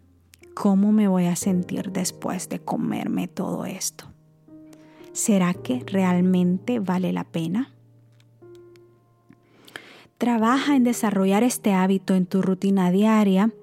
¿cómo 0.54 0.92
me 0.92 1.09
voy 1.09 1.26
a 1.26 1.37
sentir 1.37 1.90
después 1.92 2.49
de 2.49 2.61
comerme 2.61 3.28
todo 3.28 3.64
esto? 3.64 4.07
¿Será 5.12 5.54
que 5.54 5.83
realmente 5.87 6.78
vale 6.78 7.12
la 7.12 7.25
pena? 7.25 7.75
Trabaja 10.20 10.76
en 10.76 10.84
desarrollar 10.84 11.42
este 11.42 11.72
hábito 11.72 12.14
en 12.14 12.26
tu 12.26 12.42
rutina 12.42 12.90
diaria 12.90 13.54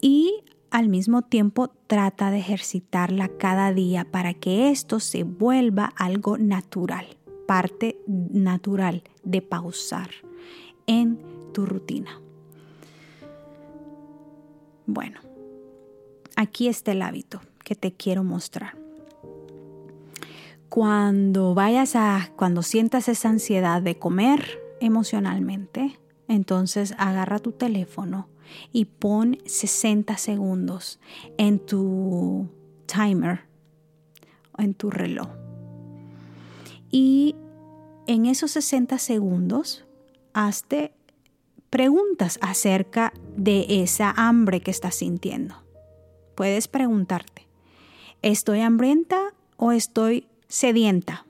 y 0.00 0.42
al 0.72 0.88
mismo 0.88 1.22
tiempo 1.22 1.68
trata 1.86 2.32
de 2.32 2.38
ejercitarla 2.38 3.28
cada 3.28 3.72
día 3.72 4.04
para 4.04 4.34
que 4.34 4.70
esto 4.70 4.98
se 4.98 5.22
vuelva 5.22 5.92
algo 5.94 6.36
natural, 6.36 7.06
parte 7.46 7.96
natural 8.08 9.04
de 9.22 9.40
pausar 9.40 10.10
en 10.88 11.20
tu 11.52 11.64
rutina. 11.64 12.20
Bueno, 14.86 15.20
aquí 16.34 16.66
está 16.66 16.90
el 16.90 17.02
hábito 17.02 17.40
que 17.62 17.76
te 17.76 17.92
quiero 17.92 18.24
mostrar. 18.24 18.76
Cuando 20.68 21.54
vayas 21.54 21.94
a, 21.94 22.32
cuando 22.34 22.62
sientas 22.62 23.08
esa 23.08 23.28
ansiedad 23.28 23.80
de 23.80 23.96
comer 23.96 24.63
emocionalmente, 24.84 25.98
entonces 26.28 26.94
agarra 26.98 27.38
tu 27.38 27.52
teléfono 27.52 28.28
y 28.72 28.86
pon 28.86 29.38
60 29.44 30.16
segundos 30.16 31.00
en 31.38 31.58
tu 31.58 32.48
timer, 32.86 33.40
en 34.58 34.74
tu 34.74 34.90
reloj. 34.90 35.28
Y 36.90 37.36
en 38.06 38.26
esos 38.26 38.52
60 38.52 38.98
segundos, 38.98 39.84
hazte 40.32 40.92
preguntas 41.70 42.38
acerca 42.40 43.12
de 43.36 43.66
esa 43.82 44.12
hambre 44.16 44.60
que 44.60 44.70
estás 44.70 44.96
sintiendo. 44.96 45.56
Puedes 46.34 46.68
preguntarte, 46.68 47.48
¿estoy 48.22 48.60
hambrienta 48.60 49.34
o 49.56 49.72
estoy 49.72 50.28
sedienta? 50.48 51.26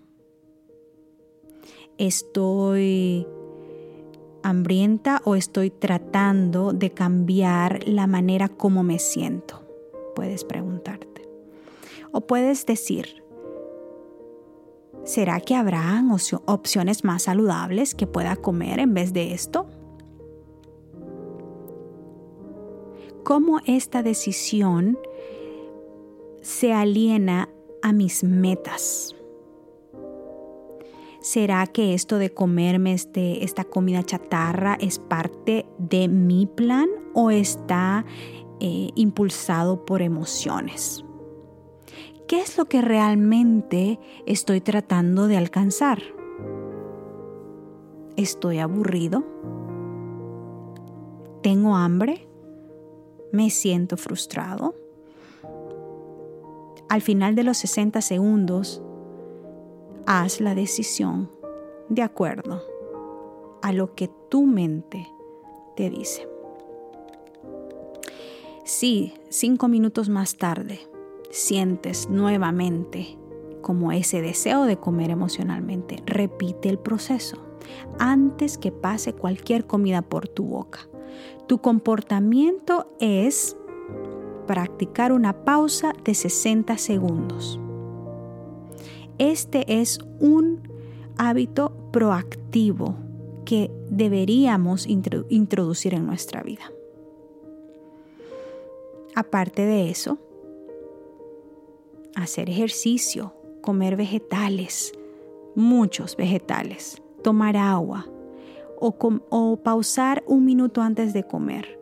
¿Estoy 1.97 3.27
hambrienta 4.45 5.23
o 5.25 5.35
estoy 5.35 5.71
tratando 5.71 6.73
de 6.73 6.91
cambiar 6.91 7.89
la 7.89 8.07
manera 8.07 8.49
como 8.49 8.83
me 8.83 8.99
siento? 8.99 9.63
Puedes 10.15 10.45
preguntarte. 10.45 11.27
O 12.13 12.21
puedes 12.21 12.67
decir, 12.67 13.25
¿será 15.03 15.41
que 15.41 15.57
habrá 15.57 16.05
opciones 16.45 17.05
más 17.05 17.25
saludables 17.25 17.95
que 17.95 18.07
pueda 18.07 18.37
comer 18.37 18.79
en 18.79 18.95
vez 18.95 19.13
de 19.13 19.33
esto? 19.33 19.67
¿Cómo 23.25 23.61
esta 23.65 24.03
decisión 24.03 24.99
se 26.43 26.75
aliena 26.75 27.49
a 27.83 27.95
mis 27.95 28.23
metas? 28.23 29.17
¿Será 31.25 31.67
que 31.67 31.95
esto 31.95 32.19
de 32.19 32.35
comerme 32.35 32.93
este, 32.93 33.45
esta 33.45 33.65
comida 33.65 34.03
chatarra 34.03 34.77
es 34.79 34.99
parte 34.99 35.65
de 35.79 36.07
mi 36.07 36.45
plan 36.45 36.87
o 37.15 37.31
está 37.31 38.05
eh, 38.61 38.91
impulsado 38.95 39.87
por 39.87 40.03
emociones? 40.03 41.03
¿Qué 42.29 42.43
es 42.43 42.59
lo 42.59 42.67
que 42.67 42.83
realmente 42.83 43.99
estoy 44.27 44.61
tratando 44.61 45.27
de 45.27 45.39
alcanzar? 45.39 46.03
¿Estoy 48.19 48.59
aburrido? 48.59 49.25
¿Tengo 51.43 51.75
hambre? 51.75 52.29
¿Me 53.33 53.49
siento 53.49 53.97
frustrado? 53.97 54.75
Al 56.91 57.01
final 57.01 57.35
de 57.35 57.45
los 57.45 57.57
60 57.57 58.03
segundos, 58.03 58.83
haz 60.07 60.41
la 60.41 60.55
decisión 60.55 61.31
de 61.89 62.03
acuerdo 62.03 62.63
a 63.63 63.73
lo 63.73 63.95
que 63.95 64.09
tu 64.29 64.45
mente 64.45 65.09
te 65.77 65.91
dice. 65.91 66.29
Si 68.65 69.13
cinco 69.29 69.69
minutos 69.69 70.09
más 70.09 70.37
tarde 70.37 70.81
sientes 71.31 72.09
nuevamente 72.09 73.19
como 73.61 73.93
ese 73.93 74.21
deseo 74.21 74.65
de 74.65 74.77
comer 74.77 75.11
emocionalmente, 75.11 76.03
repite 76.07 76.69
el 76.69 76.79
proceso 76.79 77.39
antes 77.99 78.59
que 78.59 78.73
pase 78.73 79.15
cualquier 79.15 79.67
comida 79.67 80.03
por 80.03 80.29
tu 80.29 80.45
boca. 80.45 80.81
Tu 81.47 81.59
comportamiento 81.59 82.95
es 83.01 83.57
practicar 84.47 85.13
una 85.13 85.45
pausa 85.45 85.93
de 86.05 86.15
60 86.15 86.77
segundos. 86.79 87.59
Este 89.19 89.81
es 89.81 90.01
un 90.19 90.69
hábito 91.17 91.73
proactivo 91.93 92.97
que 93.45 93.71
deberíamos 93.89 94.87
introducir 94.89 95.95
en 95.95 96.05
nuestra 96.05 96.43
vida. 96.43 96.65
Aparte 99.15 99.63
de 99.63 99.91
eso, 99.91 100.19
hacer 102.17 102.51
ejercicio, 102.51 103.35
comer 103.61 103.95
vegetales, 103.95 104.93
muchos 105.55 106.17
vegetales, 106.17 107.01
tomar 107.23 107.57
agua 107.57 108.09
o, 108.81 109.61
pausar 109.63 110.25
un 110.27 110.45
minuto 110.45 110.83
antes 110.83 111.13
de 111.13 111.23
comer. 111.23 111.79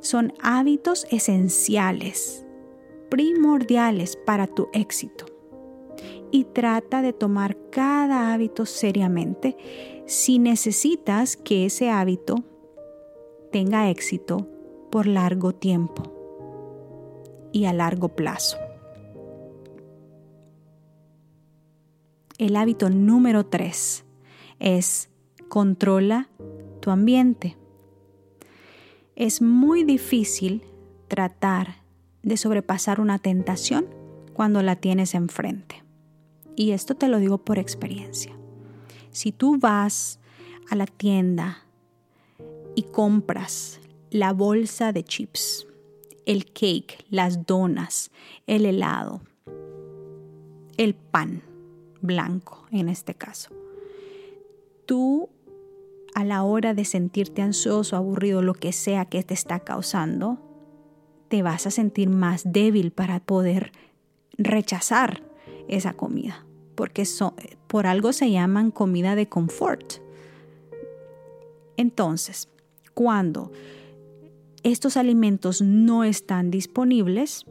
Son 0.00 0.34
hábitos 0.42 1.06
esenciales, 1.10 2.44
primordiales 3.08 4.18
para 4.26 4.46
tu 4.46 4.68
éxito 4.74 5.29
y 6.30 6.44
trata 6.44 7.02
de 7.02 7.12
tomar 7.12 7.56
cada 7.70 8.32
hábito 8.32 8.66
seriamente 8.66 9.56
si 10.06 10.38
necesitas 10.38 11.36
que 11.36 11.66
ese 11.66 11.90
hábito 11.90 12.44
tenga 13.52 13.90
éxito 13.90 14.48
por 14.90 15.06
largo 15.06 15.52
tiempo 15.52 16.02
y 17.52 17.64
a 17.64 17.72
largo 17.72 18.08
plazo. 18.08 18.58
El 22.38 22.56
hábito 22.56 22.88
número 22.90 23.44
tres 23.46 24.04
es 24.58 25.10
controla 25.48 26.28
tu 26.80 26.90
ambiente. 26.90 27.56
Es 29.14 29.42
muy 29.42 29.84
difícil 29.84 30.62
tratar 31.08 31.82
de 32.22 32.36
sobrepasar 32.36 33.00
una 33.00 33.18
tentación 33.18 33.86
cuando 34.32 34.62
la 34.62 34.76
tienes 34.76 35.14
enfrente. 35.14 35.82
Y 36.56 36.72
esto 36.72 36.94
te 36.94 37.08
lo 37.08 37.18
digo 37.18 37.38
por 37.38 37.58
experiencia. 37.58 38.36
Si 39.10 39.32
tú 39.32 39.58
vas 39.58 40.20
a 40.70 40.76
la 40.76 40.86
tienda 40.86 41.64
y 42.74 42.84
compras 42.84 43.80
la 44.10 44.32
bolsa 44.32 44.92
de 44.92 45.04
chips, 45.04 45.66
el 46.26 46.46
cake, 46.46 47.04
las 47.10 47.46
donas, 47.46 48.10
el 48.46 48.66
helado, 48.66 49.22
el 50.76 50.94
pan 50.94 51.42
blanco 52.00 52.66
en 52.70 52.88
este 52.88 53.14
caso, 53.14 53.50
tú 54.86 55.28
a 56.14 56.24
la 56.24 56.42
hora 56.42 56.74
de 56.74 56.84
sentirte 56.84 57.42
ansioso, 57.42 57.96
aburrido, 57.96 58.42
lo 58.42 58.54
que 58.54 58.72
sea 58.72 59.04
que 59.04 59.22
te 59.22 59.34
está 59.34 59.60
causando, 59.60 60.38
te 61.28 61.42
vas 61.42 61.66
a 61.66 61.70
sentir 61.70 62.10
más 62.10 62.42
débil 62.52 62.90
para 62.90 63.20
poder 63.20 63.72
rechazar 64.36 65.22
esa 65.70 65.94
comida, 65.94 66.44
porque 66.74 67.04
por 67.66 67.86
algo 67.86 68.12
se 68.12 68.30
llaman 68.30 68.70
comida 68.70 69.14
de 69.14 69.28
confort. 69.28 69.94
Entonces, 71.76 72.48
cuando 72.94 73.52
estos 74.62 74.96
alimentos 74.96 75.62
no 75.62 76.04
están 76.04 76.50
disponibles 76.50 77.46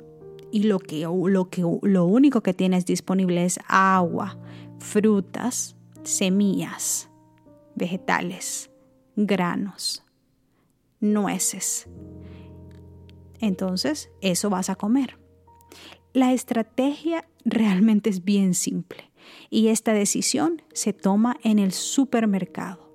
y 0.51 0.63
lo, 0.63 0.79
que, 0.79 1.01
lo, 1.01 1.49
que, 1.49 1.61
lo 1.61 2.05
único 2.05 2.41
que 2.41 2.53
tienes 2.53 2.85
disponible 2.85 3.45
es 3.45 3.59
agua, 3.67 4.37
frutas, 4.79 5.75
semillas, 6.03 7.09
vegetales, 7.75 8.69
granos, 9.15 10.03
nueces. 10.99 11.87
Entonces, 13.39 14.09
eso 14.21 14.49
vas 14.49 14.69
a 14.69 14.75
comer. 14.75 15.18
La 16.13 16.33
estrategia 16.33 17.23
realmente 17.45 18.09
es 18.09 18.25
bien 18.25 18.55
simple 18.55 19.11
y 19.51 19.67
esta 19.67 19.93
decisión 19.93 20.63
se 20.73 20.91
toma 20.91 21.37
en 21.43 21.59
el 21.59 21.71
supermercado. 21.71 22.91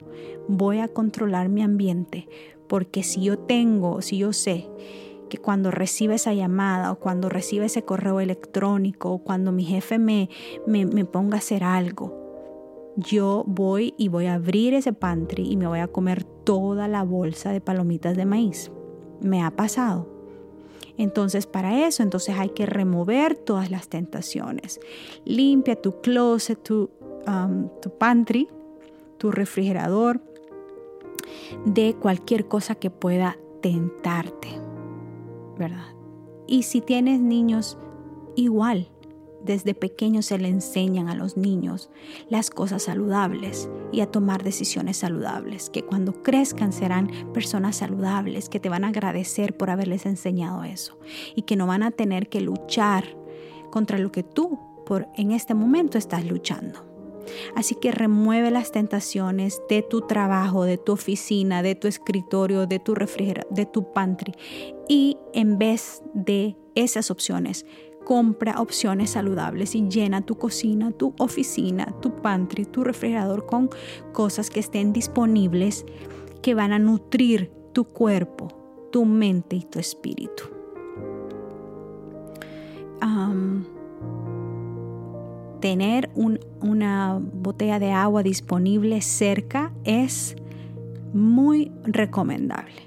Voy 0.49 0.81
a 0.81 0.89
controlar 0.89 1.49
mi 1.49 1.63
ambiente 1.63 2.29
porque 2.69 3.05
si 3.05 3.23
yo 3.23 3.39
tengo, 3.39 4.03
si 4.03 4.19
yo 4.19 4.33
sé 4.33 4.69
que 5.31 5.39
cuando 5.39 5.71
recibe 5.71 6.17
esa 6.17 6.35
llamada 6.35 6.91
o 6.91 6.99
cuando 6.99 7.29
recibe 7.29 7.67
ese 7.67 7.85
correo 7.85 8.19
electrónico 8.19 9.13
o 9.13 9.19
cuando 9.19 9.53
mi 9.53 9.63
jefe 9.63 10.01
me, 10.01 10.29
me, 10.67 10.85
me 10.85 11.05
ponga 11.05 11.37
a 11.37 11.39
hacer 11.39 11.63
algo, 11.63 12.93
yo 12.97 13.45
voy 13.47 13.95
y 13.97 14.09
voy 14.09 14.27
a 14.27 14.35
abrir 14.35 14.75
ese 14.75 14.93
pantry 14.93 15.49
y 15.49 15.57
me 15.57 15.69
voy 15.69 15.79
a 15.79 15.87
comer 15.87 16.25
toda 16.25 16.89
la 16.89 17.05
bolsa 17.05 17.53
de 17.53 17.61
palomitas 17.61 18.17
de 18.17 18.27
maíz. 18.27 18.73
Me 19.21 19.41
ha 19.41 19.53
pasado. 19.53 20.14
Entonces 20.97 21.47
para 21.47 21.87
eso, 21.87 22.03
entonces 22.03 22.37
hay 22.39 22.51
que 22.51 22.67
remover 22.67 23.37
todas 23.37 23.71
las 23.71 23.89
tentaciones. 23.89 24.81
Limpia 25.25 25.77
tu 25.77 26.01
closet, 26.01 26.63
tu, 26.63 26.91
um, 27.27 27.69
tu 27.81 27.91
pantry, 27.91 28.49
tu 29.19 29.31
refrigerador 29.31 30.21
de 31.65 31.95
cualquier 31.95 32.47
cosa 32.47 32.75
que 32.75 32.91
pueda 32.91 33.39
tentarte, 33.61 34.49
¿verdad? 35.59 35.95
Y 36.47 36.65
si 36.65 36.81
tienes 36.81 37.21
niños, 37.21 37.79
igual, 38.37 38.91
desde 39.45 39.75
pequeños 39.75 40.27
se 40.27 40.39
le 40.39 40.49
enseñan 40.49 41.09
a 41.09 41.15
los 41.15 41.37
niños 41.37 41.91
las 42.29 42.51
cosas 42.51 42.85
saludables 42.85 43.69
y 43.93 44.01
a 44.01 44.11
tomar 44.11 44.43
decisiones 44.43 44.99
saludables, 44.99 45.71
que 45.71 45.83
cuando 45.83 46.23
crezcan 46.23 46.73
serán 46.73 47.11
personas 47.33 47.77
saludables, 47.77 48.49
que 48.49 48.61
te 48.61 48.69
van 48.69 48.85
a 48.85 48.89
agradecer 48.89 49.57
por 49.57 49.71
haberles 49.71 50.07
enseñado 50.07 50.65
eso 50.65 50.99
y 51.35 51.43
que 51.43 51.57
no 51.57 51.67
van 51.67 51.83
a 51.83 51.91
tener 51.91 52.29
que 52.29 52.41
luchar 52.41 53.17
contra 53.71 53.99
lo 53.99 54.13
que 54.13 54.23
tú 54.23 54.59
por 54.87 55.09
en 55.17 55.33
este 55.33 55.55
momento 55.55 55.99
estás 55.99 56.25
luchando. 56.25 56.95
Así 57.55 57.75
que 57.75 57.91
remueve 57.91 58.51
las 58.51 58.71
tentaciones 58.71 59.63
de 59.69 59.83
tu 59.83 60.03
trabajo, 60.03 60.65
de 60.65 60.79
tu 60.79 60.93
oficina, 60.93 61.63
de 61.63 61.75
tu 61.75 61.89
escritorio, 61.89 62.67
de 62.67 62.79
tu 62.79 62.95
refrigerador, 62.95 63.51
de 63.51 63.67
tu 63.67 63.93
pantry 63.93 64.35
y 64.89 65.17
en 65.33 65.59
vez 65.59 66.03
de 66.13 66.57
esas 66.75 67.11
opciones, 67.11 67.67
compra 68.05 68.61
opciones 68.61 69.11
saludables 69.11 69.75
y 69.75 69.89
llena 69.89 70.21
tu 70.21 70.37
cocina, 70.37 70.93
tu 70.93 71.15
oficina, 71.19 71.95
tu 72.01 72.23
pantry, 72.23 72.65
tu 72.65 72.85
refrigerador 72.85 73.47
con 73.47 73.71
cosas 74.13 74.51
que 74.51 74.61
estén 74.61 74.93
disponibles 74.93 75.85
que 76.43 76.55
van 76.55 76.73
a 76.73 76.79
nutrir 76.79 77.51
tu 77.73 77.85
cuerpo, 77.85 78.49
tu 78.93 79.05
mente 79.05 79.57
y 79.57 79.63
tu 79.63 79.79
espíritu. 79.79 80.45
tener 85.65 86.11
una 86.15 87.19
botella 87.19 87.79
de 87.79 87.91
agua 87.91 88.23
disponible 88.23 89.01
cerca 89.01 89.73
es 89.85 90.37
muy 91.15 91.73
recomendable. 91.85 92.83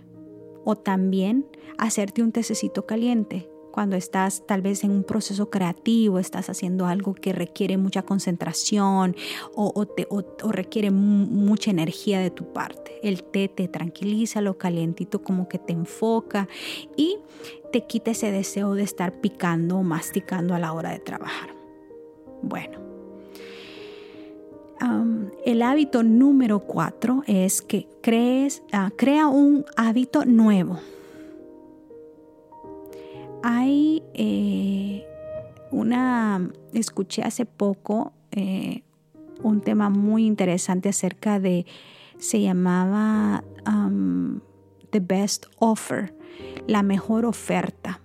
O 0.63 0.75
también 0.75 1.47
hacerte 1.79 2.21
un 2.21 2.31
tececito 2.31 2.85
caliente 2.85 3.49
cuando 3.77 3.95
estás 3.95 4.41
tal 4.47 4.63
vez 4.63 4.83
en 4.83 4.89
un 4.89 5.03
proceso 5.03 5.51
creativo, 5.51 6.17
estás 6.17 6.49
haciendo 6.49 6.87
algo 6.87 7.13
que 7.13 7.31
requiere 7.31 7.77
mucha 7.77 8.01
concentración 8.01 9.15
o, 9.53 9.85
requiere 10.49 10.89
mucha 10.89 11.69
energía 11.69 12.19
de 12.19 12.31
tu 12.31 12.51
parte. 12.51 12.99
El 13.03 13.23
té 13.23 13.47
te 13.47 13.67
tranquiliza, 13.67 14.41
lo 14.41 14.57
calientito 14.57 15.21
como 15.21 15.47
que 15.47 15.59
te 15.59 15.73
enfoca 15.73 16.47
y 16.95 17.19
te 17.71 17.85
quita 17.85 18.09
ese 18.09 18.31
deseo 18.31 18.73
de 18.73 18.81
estar 18.81 19.21
picando 19.21 19.77
o 19.77 19.83
masticando 19.83 20.55
a 20.55 20.59
la 20.59 20.73
hora 20.73 20.89
de 20.89 20.97
trabajar. 20.97 21.51
Bueno. 22.41 22.79
el 25.45 25.61
hábito 25.61 26.01
número 26.01 26.61
cuatro 26.61 27.21
es 27.27 27.61
que 27.61 27.87
crees, 28.01 28.63
ah, 28.71 28.89
crea 28.97 29.27
un 29.27 29.65
hábito 29.75 30.25
nuevo. 30.25 30.79
Hay 33.49 34.03
eh, 34.13 35.07
una, 35.71 36.51
escuché 36.73 37.21
hace 37.21 37.45
poco 37.45 38.11
eh, 38.31 38.83
un 39.41 39.61
tema 39.61 39.89
muy 39.89 40.25
interesante 40.25 40.89
acerca 40.89 41.39
de, 41.39 41.65
se 42.17 42.41
llamaba 42.41 43.45
um, 43.65 44.41
The 44.89 44.99
Best 44.99 45.45
Offer, 45.59 46.13
la 46.67 46.83
mejor 46.83 47.25
oferta. 47.25 48.01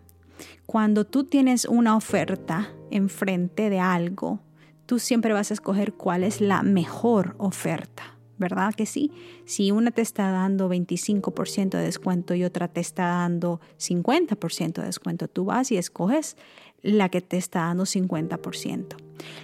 Cuando 0.64 1.04
tú 1.06 1.24
tienes 1.24 1.64
una 1.64 1.96
oferta 1.96 2.68
enfrente 2.92 3.68
de 3.68 3.80
algo, 3.80 4.38
tú 4.86 5.00
siempre 5.00 5.32
vas 5.32 5.50
a 5.50 5.54
escoger 5.54 5.94
cuál 5.94 6.22
es 6.22 6.40
la 6.40 6.62
mejor 6.62 7.34
oferta. 7.38 8.11
¿Verdad 8.42 8.74
que 8.74 8.86
sí? 8.86 9.12
Si 9.46 9.70
una 9.70 9.92
te 9.92 10.02
está 10.02 10.30
dando 10.30 10.68
25% 10.68 11.70
de 11.70 11.84
descuento 11.84 12.34
y 12.34 12.44
otra 12.44 12.68
te 12.68 12.80
está 12.80 13.06
dando 13.06 13.60
50% 13.78 14.74
de 14.74 14.86
descuento, 14.86 15.28
tú 15.28 15.46
vas 15.46 15.70
y 15.70 15.76
escoges 15.76 16.36
la 16.82 17.08
que 17.08 17.20
te 17.20 17.36
está 17.36 17.60
dando 17.60 17.84
50%. 17.84 18.96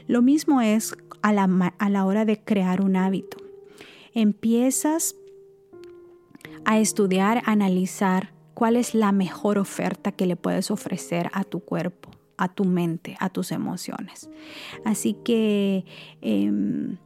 Lo 0.08 0.20
mismo 0.20 0.60
es 0.60 0.96
a 1.22 1.32
la, 1.32 1.72
a 1.78 1.88
la 1.88 2.04
hora 2.04 2.24
de 2.24 2.40
crear 2.42 2.82
un 2.82 2.96
hábito. 2.96 3.38
Empiezas 4.14 5.14
a 6.64 6.80
estudiar, 6.80 7.42
analizar 7.46 8.32
cuál 8.54 8.74
es 8.74 8.94
la 8.94 9.12
mejor 9.12 9.58
oferta 9.58 10.10
que 10.10 10.26
le 10.26 10.34
puedes 10.34 10.72
ofrecer 10.72 11.30
a 11.32 11.44
tu 11.44 11.60
cuerpo, 11.60 12.10
a 12.36 12.48
tu 12.52 12.64
mente, 12.64 13.16
a 13.20 13.30
tus 13.30 13.52
emociones. 13.52 14.28
Así 14.84 15.14
que... 15.24 15.84
Em, 16.20 16.98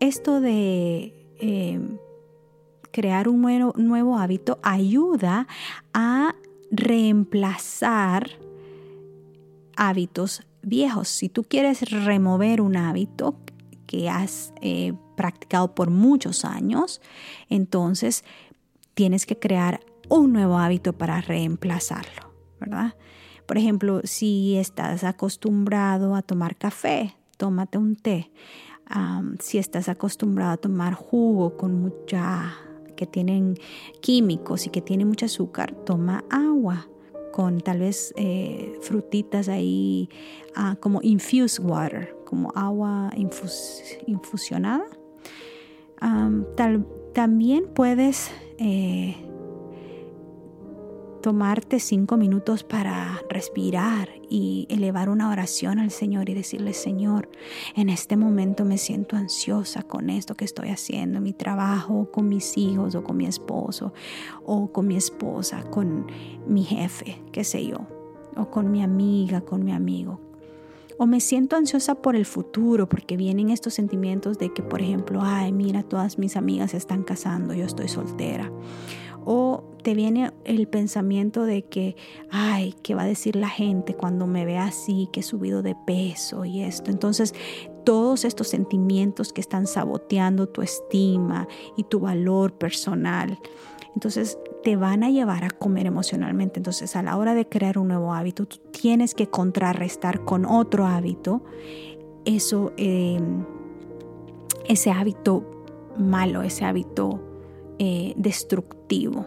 esto 0.00 0.40
de 0.40 1.14
em, 1.38 1.98
crear 2.90 3.28
un 3.28 3.40
nuevo, 3.76 4.18
hábito 4.18 4.58
ayuda 4.62 5.46
a 5.92 6.34
reemplazar 6.70 8.30
hábitos 9.76 10.42
viejos. 10.62 11.08
Si 11.08 11.28
tú 11.28 11.44
quieres 11.44 11.90
remover 11.90 12.60
un 12.60 12.76
hábito 12.76 13.36
que 13.86 14.08
has 14.08 14.52
eh, 14.60 14.94
practicado 15.16 15.74
por 15.74 15.90
muchos 15.90 16.44
años, 16.44 17.00
entonces 17.48 18.24
tienes 18.94 19.26
que 19.26 19.38
crear 19.38 19.80
un 20.08 20.32
nuevo 20.32 20.58
hábito 20.58 20.92
para 20.92 21.20
reemplazarlo, 21.20 22.32
¿verdad? 22.58 22.94
Por 23.46 23.58
ejemplo, 23.58 24.00
si 24.04 24.56
estás 24.56 25.04
acostumbrado 25.04 26.14
a 26.14 26.22
tomar 26.22 26.56
café, 26.56 27.16
tómate 27.36 27.78
un 27.78 27.96
té 27.96 28.30
si 29.38 29.58
estás 29.58 29.88
acostumbrado 29.88 30.52
a 30.52 30.56
tomar 30.56 30.94
jugo 30.94 31.56
con 31.56 31.80
mucha 31.80 32.54
que 32.96 33.06
tienen 33.06 33.56
químicos 34.00 34.66
y 34.66 34.70
que 34.70 34.82
tiene 34.82 35.04
mucho 35.04 35.26
azúcar, 35.26 35.74
toma 35.86 36.24
agua 36.28 36.88
con 37.32 37.60
tal 37.60 37.78
vez 37.78 38.12
eh, 38.16 38.78
frutitas 38.82 39.48
ahí 39.48 40.08
ah, 40.54 40.76
como 40.80 41.00
infused 41.02 41.64
water, 41.64 42.14
como 42.26 42.52
agua 42.54 43.10
infusionada. 44.06 44.84
también 47.14 47.64
puedes 47.74 48.30
eh, 48.58 49.16
tomarte 51.20 51.80
cinco 51.80 52.16
minutos 52.16 52.64
para 52.64 53.22
respirar 53.28 54.08
y 54.28 54.66
elevar 54.70 55.08
una 55.08 55.30
oración 55.30 55.78
al 55.78 55.90
Señor 55.90 56.28
y 56.28 56.34
decirle, 56.34 56.72
Señor, 56.72 57.28
en 57.76 57.88
este 57.88 58.16
momento 58.16 58.64
me 58.64 58.78
siento 58.78 59.16
ansiosa 59.16 59.82
con 59.82 60.10
esto 60.10 60.34
que 60.34 60.44
estoy 60.44 60.70
haciendo, 60.70 61.18
en 61.18 61.24
mi 61.24 61.32
trabajo, 61.32 62.10
con 62.10 62.28
mis 62.28 62.56
hijos 62.56 62.94
o 62.94 63.04
con 63.04 63.16
mi 63.16 63.26
esposo 63.26 63.92
o 64.44 64.72
con 64.72 64.86
mi 64.86 64.96
esposa, 64.96 65.62
con 65.64 66.06
mi 66.46 66.64
jefe, 66.64 67.20
qué 67.32 67.44
sé 67.44 67.66
yo, 67.66 67.86
o 68.36 68.50
con 68.50 68.70
mi 68.70 68.82
amiga, 68.82 69.42
con 69.42 69.64
mi 69.64 69.72
amigo. 69.72 70.20
O 70.96 71.06
me 71.06 71.20
siento 71.20 71.56
ansiosa 71.56 71.94
por 71.94 72.14
el 72.14 72.26
futuro 72.26 72.88
porque 72.88 73.16
vienen 73.16 73.48
estos 73.48 73.72
sentimientos 73.72 74.38
de 74.38 74.52
que, 74.52 74.62
por 74.62 74.82
ejemplo, 74.82 75.20
ay, 75.22 75.50
mira, 75.50 75.82
todas 75.82 76.18
mis 76.18 76.36
amigas 76.36 76.72
se 76.72 76.76
están 76.76 77.04
casando, 77.04 77.54
yo 77.54 77.64
estoy 77.64 77.88
soltera 77.88 78.50
o 79.24 79.64
te 79.82 79.94
viene 79.94 80.32
el 80.44 80.68
pensamiento 80.68 81.44
de 81.44 81.62
que, 81.62 81.96
ay, 82.30 82.74
¿qué 82.82 82.94
va 82.94 83.02
a 83.02 83.06
decir 83.06 83.36
la 83.36 83.48
gente 83.48 83.94
cuando 83.94 84.26
me 84.26 84.44
vea 84.44 84.64
así, 84.64 85.08
que 85.12 85.20
he 85.20 85.22
subido 85.22 85.62
de 85.62 85.76
peso 85.86 86.44
y 86.44 86.62
esto? 86.62 86.90
Entonces, 86.90 87.34
todos 87.84 88.24
estos 88.24 88.48
sentimientos 88.48 89.32
que 89.32 89.40
están 89.40 89.66
saboteando 89.66 90.48
tu 90.48 90.62
estima 90.62 91.48
y 91.76 91.84
tu 91.84 92.00
valor 92.00 92.52
personal, 92.52 93.38
entonces 93.94 94.38
te 94.62 94.76
van 94.76 95.02
a 95.02 95.10
llevar 95.10 95.44
a 95.44 95.50
comer 95.50 95.86
emocionalmente. 95.86 96.60
Entonces, 96.60 96.94
a 96.96 97.02
la 97.02 97.16
hora 97.16 97.34
de 97.34 97.48
crear 97.48 97.78
un 97.78 97.88
nuevo 97.88 98.14
hábito, 98.14 98.46
tú 98.46 98.58
tienes 98.70 99.14
que 99.14 99.28
contrarrestar 99.28 100.24
con 100.24 100.44
otro 100.44 100.86
hábito 100.86 101.42
eso, 102.24 102.72
em, 102.76 103.44
ese 104.68 104.90
hábito 104.90 105.44
malo, 105.98 106.42
ese 106.42 106.64
hábito 106.64 107.20
eh, 107.78 108.12
destructivo. 108.16 109.26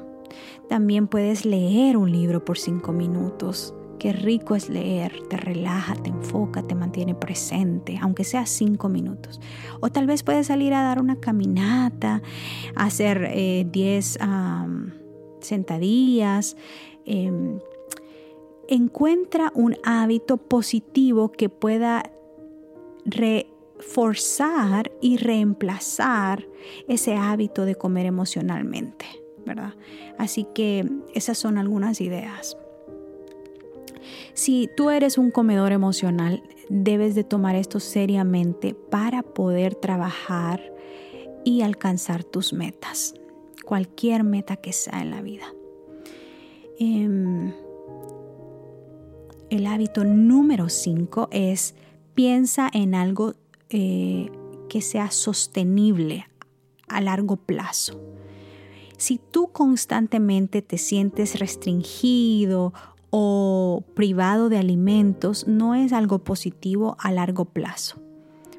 También 0.70 1.08
puedes 1.08 1.46
leer 1.46 1.98
un 1.98 2.12
libro 2.12 2.44
por 2.44 2.58
cinco 2.58 2.92
minutos. 2.92 3.74
Qué 4.00 4.12
rico 4.12 4.56
es 4.56 4.70
leer, 4.70 5.14
te 5.30 5.38
relaja, 5.38 5.96
te 5.96 6.10
enfoca, 6.10 6.64
te 6.64 6.76
mantiene 6.76 7.16
presente, 7.16 7.98
aunque 8.02 8.24
sea 8.24 8.46
cinco 8.46 8.90
minutos. 8.90 9.40
O 9.80 9.90
tal 9.90 10.08
vez 10.08 10.24
puedes 10.24 10.48
salir 10.48 10.74
a 10.74 10.84
dar 10.84 11.00
una 11.00 11.18
caminata, 11.18 12.22
hacer 12.76 13.32
10 13.72 13.72
eh, 13.76 14.20
sentadillas, 15.40 16.58
Em, 17.06 17.60
encuentra 18.68 19.52
un 19.56 19.76
hábito 19.84 20.38
positivo 20.38 21.32
que 21.32 21.50
pueda 21.50 22.04
reforzar 23.06 24.92
y 25.02 25.18
reemplazar 25.18 26.48
ese 26.88 27.16
hábito 27.16 27.66
de 27.66 27.76
comer 27.76 28.06
emocionalmente, 28.06 29.06
¿verdad? 29.46 29.74
Así 30.18 30.46
que 30.54 30.90
esas 31.14 31.38
son 31.38 31.58
algunas 31.58 32.02
ideas. 32.02 32.58
Si 34.34 34.70
tú 34.76 34.90
eres 34.90 35.18
un 35.18 35.32
comedor 35.32 35.72
emocional, 35.72 36.44
debes 36.70 37.16
de 37.16 37.24
tomar 37.24 37.56
esto 37.56 37.80
seriamente 37.80 38.74
para 38.74 39.22
poder 39.22 39.76
trabajar 39.76 40.74
y 41.46 41.62
alcanzar 41.62 42.24
tus 42.24 42.54
metas, 42.54 43.16
cualquier 43.66 44.24
meta 44.24 44.56
que 44.56 44.74
sea 44.74 45.02
en 45.02 45.12
la 45.12 45.22
vida. 45.22 45.46
Em, 46.80 47.54
el 49.50 49.68
hábito 49.68 50.04
número 50.04 50.70
5 50.70 51.30
es 51.32 51.76
piensa 52.16 52.70
en 52.74 52.96
algo 52.96 53.34
eh, 53.70 54.32
que 54.70 54.82
sea 54.82 55.12
sostenible 55.12 56.28
a 56.88 57.02
largo 57.02 57.36
plazo. 57.36 58.02
Si 58.98 59.20
tú 59.20 59.52
constantemente 59.52 60.62
te 60.62 60.78
sientes 60.78 61.40
restringido 61.40 62.74
o 63.10 63.84
privado 63.94 64.50
de 64.50 64.58
alimentos, 64.58 65.48
no 65.48 65.76
es 65.76 65.94
algo 65.94 66.20
positivo 66.20 66.96
a 67.00 67.12
largo 67.12 67.46
plazo. 67.46 68.02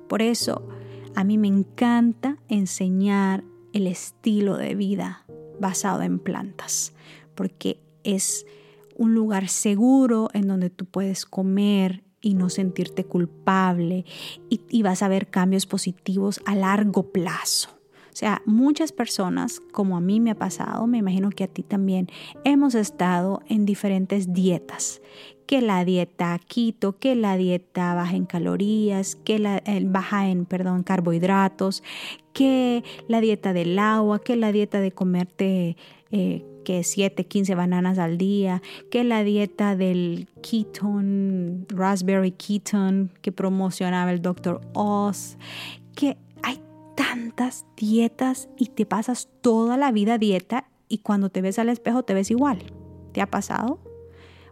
Por 0.08 0.22
eso, 0.22 0.66
a 1.14 1.24
mí 1.24 1.38
me 1.38 1.48
encanta 1.48 2.38
enseñar 2.48 3.44
el 3.72 3.86
estilo 3.86 4.56
de 4.56 4.74
vida 4.74 5.24
basado 5.60 6.02
en 6.02 6.18
plantas, 6.18 6.92
porque 7.34 7.80
es 8.04 8.46
un 8.96 9.14
lugar 9.14 9.48
seguro 9.48 10.28
en 10.34 10.46
donde 10.46 10.70
tú 10.70 10.84
puedes 10.84 11.24
comer 11.24 12.04
y 12.20 12.34
no 12.34 12.48
sentirte 12.48 13.04
culpable 13.04 14.04
y, 14.48 14.82
vas 14.82 15.02
a 15.02 15.08
ver 15.08 15.28
cambios 15.28 15.66
positivos 15.66 16.40
a 16.46 16.54
largo 16.54 17.12
plazo. 17.12 17.73
O 18.14 18.16
sea, 18.16 18.42
muchas 18.46 18.92
personas, 18.92 19.58
como 19.72 19.96
a 19.96 20.00
mí 20.00 20.20
me 20.20 20.30
ha 20.30 20.34
pasado, 20.36 20.86
me 20.86 20.98
imagino 20.98 21.30
que 21.30 21.42
a 21.42 21.48
ti 21.48 21.64
también, 21.64 22.08
hemos 22.44 22.76
estado 22.76 23.42
en 23.48 23.66
diferentes 23.66 24.32
dietas. 24.32 25.02
Que 25.48 25.60
la 25.60 25.84
dieta 25.84 26.38
quito, 26.46 26.96
que 26.96 27.16
la 27.16 27.36
dieta 27.36 27.92
baja 27.92 28.14
en 28.14 28.24
calorías, 28.24 29.16
que 29.16 29.40
la 29.40 29.60
baja 29.86 30.28
en, 30.28 30.46
perdón, 30.46 30.84
carbohidratos, 30.84 31.82
que 32.32 32.84
la 33.08 33.20
dieta 33.20 33.52
del 33.52 33.76
agua, 33.80 34.20
que 34.20 34.36
la 34.36 34.52
dieta 34.52 34.80
de 34.80 34.92
comerte 34.92 35.76
eh, 36.12 36.44
que 36.64 36.84
7, 36.84 37.26
15 37.26 37.56
bananas 37.56 37.98
al 37.98 38.16
día, 38.16 38.62
que 38.92 39.02
la 39.02 39.24
dieta 39.24 39.74
del 39.74 40.28
ketone, 40.40 41.64
raspberry 41.68 42.30
ketone 42.30 43.08
que 43.22 43.32
promocionaba 43.32 44.12
el 44.12 44.22
Dr. 44.22 44.60
Oz, 44.72 45.36
que 45.96 46.16
tantas 46.94 47.66
dietas 47.76 48.48
y 48.56 48.66
te 48.66 48.86
pasas 48.86 49.28
toda 49.40 49.76
la 49.76 49.92
vida 49.92 50.18
dieta 50.18 50.68
y 50.88 50.98
cuando 50.98 51.30
te 51.30 51.42
ves 51.42 51.58
al 51.58 51.68
espejo 51.68 52.02
te 52.02 52.14
ves 52.14 52.30
igual. 52.30 52.72
¿Te 53.12 53.20
ha 53.20 53.30
pasado? 53.30 53.78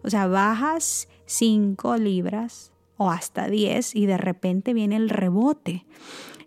O 0.02 0.10
sea, 0.10 0.26
bajas 0.26 1.08
5 1.26 1.96
libras 1.96 2.72
o 2.96 3.10
hasta 3.10 3.48
10 3.48 3.96
y 3.96 4.06
de 4.06 4.18
repente 4.18 4.74
viene 4.74 4.96
el 4.96 5.08
rebote. 5.08 5.86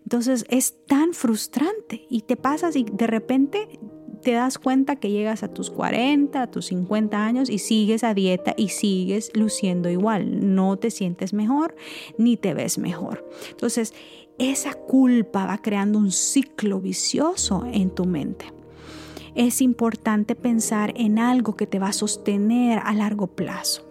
Entonces 0.02 0.44
es 0.48 0.86
tan 0.86 1.14
frustrante 1.14 2.06
y 2.08 2.22
te 2.22 2.36
pasas 2.36 2.76
y 2.76 2.84
de 2.84 3.06
repente 3.06 3.80
te 4.22 4.32
das 4.32 4.58
cuenta 4.58 4.96
que 4.96 5.10
llegas 5.10 5.42
a 5.42 5.52
tus 5.54 5.70
40, 5.70 6.42
a 6.42 6.50
tus 6.50 6.66
50 6.66 7.24
años 7.24 7.50
y 7.50 7.58
sigues 7.58 8.02
a 8.02 8.14
dieta 8.14 8.54
y 8.56 8.68
sigues 8.68 9.30
luciendo 9.34 9.88
igual. 9.88 10.54
No 10.54 10.76
te 10.78 10.90
sientes 10.90 11.32
mejor 11.32 11.76
ni 12.18 12.36
te 12.36 12.54
ves 12.54 12.78
mejor. 12.78 13.28
Entonces, 13.50 13.94
esa 14.38 14.74
culpa 14.74 15.46
va 15.46 15.58
creando 15.58 15.98
un 15.98 16.12
ciclo 16.12 16.80
vicioso 16.80 17.64
en 17.72 17.90
tu 17.90 18.04
mente. 18.04 18.46
Es 19.34 19.60
importante 19.60 20.34
pensar 20.34 20.92
en 20.96 21.18
algo 21.18 21.56
que 21.56 21.66
te 21.66 21.78
va 21.78 21.88
a 21.88 21.92
sostener 21.92 22.80
a 22.82 22.94
largo 22.94 23.26
plazo. 23.26 23.82